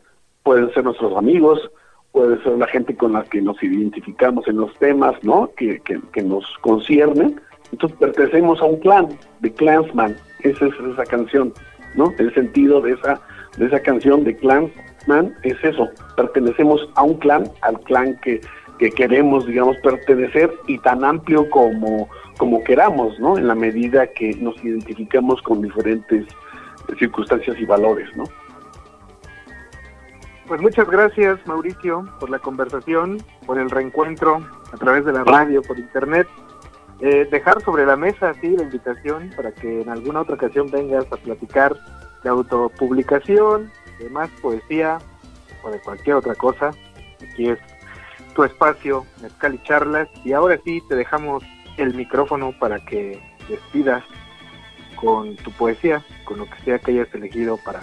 [0.43, 1.71] pueden ser nuestros amigos,
[2.11, 5.49] puede ser la gente con la que nos identificamos en los temas, ¿no?
[5.57, 7.41] Que, que, que nos conciernen.
[7.71, 9.09] Entonces pertenecemos a un clan,
[9.39, 10.15] de Clansman.
[10.41, 11.53] Esa es esa canción,
[11.95, 12.13] ¿no?
[12.17, 13.19] El sentido de esa,
[13.57, 15.89] de esa canción de Clansman es eso.
[16.15, 18.41] Pertenecemos a un clan, al clan que,
[18.79, 23.37] que queremos, digamos, pertenecer y tan amplio como, como queramos, ¿no?
[23.37, 26.25] En la medida que nos identificamos con diferentes
[26.99, 28.25] circunstancias y valores, ¿no?
[30.47, 33.17] Pues muchas gracias, Mauricio, por la conversación,
[33.47, 36.27] por el reencuentro a través de la radio, por internet.
[37.01, 41.05] Eh, dejar sobre la mesa, sí, la invitación para que en alguna otra ocasión vengas
[41.11, 41.76] a platicar
[42.23, 44.99] de autopublicación, de más poesía
[45.63, 46.72] o de cualquier otra cosa.
[47.22, 47.59] Aquí es
[48.34, 50.07] tu espacio, Mezcal y Charlas.
[50.23, 51.43] Y ahora sí, te dejamos
[51.77, 54.03] el micrófono para que despidas
[54.95, 57.81] con tu poesía, con lo que sea que hayas elegido para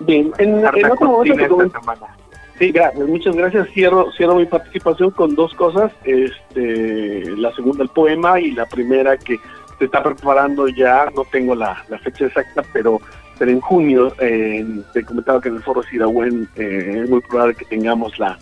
[0.00, 2.19] Bien, en, en otro momento te.
[2.60, 3.70] Sí, gracias, muchas gracias.
[3.70, 5.90] Cierro, cierro mi participación con dos cosas.
[6.04, 9.38] Este, la segunda, el poema, y la primera que
[9.78, 11.74] se está preparando ya, no tengo la,
[12.04, 13.00] fecha exacta, pero,
[13.40, 14.62] en junio, eh,
[14.92, 18.36] te comentaba que en el foro Sirahuen eh, es muy probable que tengamos la,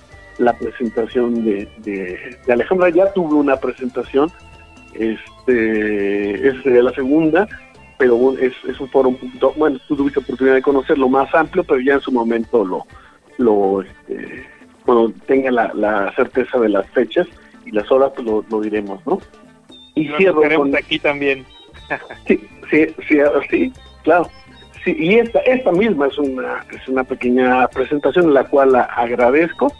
[0.58, 2.88] presentación de, de, Alejandra.
[2.88, 4.32] Ya tuve una presentación,
[4.94, 7.46] este, sería la segunda,
[7.98, 11.62] pero es, es un foro un poquito, bueno, tú tuviste oportunidad de conocerlo más amplio,
[11.62, 12.84] pero ya en su momento lo,
[13.38, 14.46] lo este,
[14.84, 17.26] cuando tenga la, la certeza de las fechas
[17.64, 19.20] y las horas, pues lo, lo diremos, ¿no?
[19.94, 21.44] Y cierro con, aquí también.
[22.26, 24.28] Sí, sí, sí, sí, claro.
[24.84, 28.82] Sí, y esta, esta misma es una, es una pequeña presentación en la cual la
[28.82, 29.72] agradezco.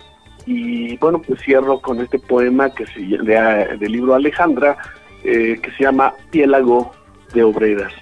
[0.46, 4.78] Y bueno, pues cierro con este poema que se, de, del libro Alejandra,
[5.22, 6.92] eh, que se llama Piélago
[7.34, 7.92] de Obreras.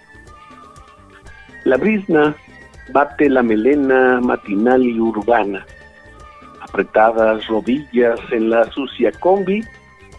[1.65, 2.37] La brisna
[2.93, 5.67] bate la melena matinal y urbana.
[6.61, 9.63] Apretadas rodillas en la sucia combi,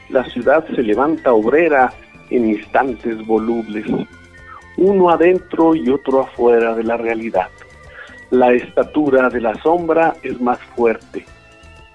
[0.09, 1.93] la ciudad se levanta obrera
[2.29, 3.85] en instantes volubles,
[4.77, 7.49] uno adentro y otro afuera de la realidad.
[8.29, 11.25] La estatura de la sombra es más fuerte.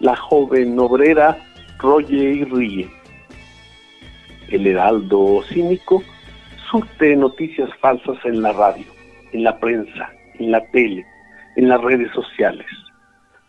[0.01, 1.39] La joven obrera
[1.79, 2.91] roye y ríe.
[4.49, 6.03] El heraldo cínico
[6.71, 8.87] surte noticias falsas en la radio,
[9.33, 11.07] en la prensa, en la tele,
[11.57, 12.67] en las redes sociales.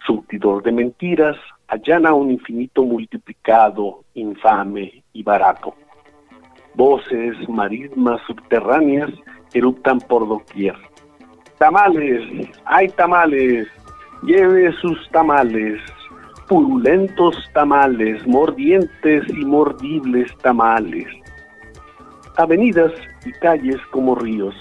[0.06, 1.38] Surtidor de mentiras
[1.68, 5.74] allana un infinito multiplicado, infame y barato.
[6.76, 9.10] Voces, marismas subterráneas
[9.54, 10.76] eruptan por doquier.
[11.58, 13.68] Tamales, hay tamales,
[14.24, 15.80] lleve sus tamales,
[16.48, 21.08] purulentos tamales, mordientes y mordibles tamales.
[22.38, 22.92] Avenidas
[23.26, 24.56] y calles como ríos.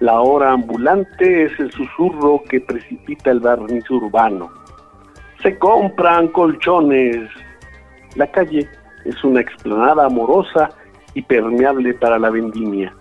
[0.00, 4.50] La hora ambulante es el susurro que precipita el barniz urbano.
[5.42, 7.28] Se compran colchones.
[8.16, 8.66] La calle
[9.04, 10.70] es una explanada amorosa
[11.12, 12.94] y permeable para la vendimia.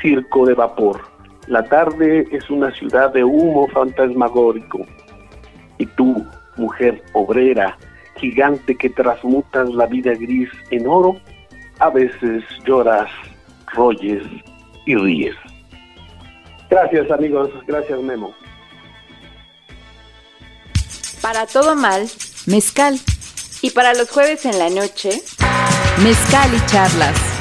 [0.00, 1.00] Circo de vapor.
[1.46, 4.80] La tarde es una ciudad de humo fantasmagórico.
[5.78, 7.78] Y tú, mujer obrera,
[8.16, 11.14] gigante que transmutas la vida gris en oro,
[11.78, 13.08] a veces lloras,
[13.74, 14.24] royes
[14.86, 15.36] y ríes.
[16.72, 18.34] Gracias amigos, gracias Memo.
[21.20, 22.08] Para todo mal,
[22.46, 22.98] mezcal.
[23.60, 25.22] Y para los jueves en la noche,
[26.02, 27.31] Mezcal y charlas.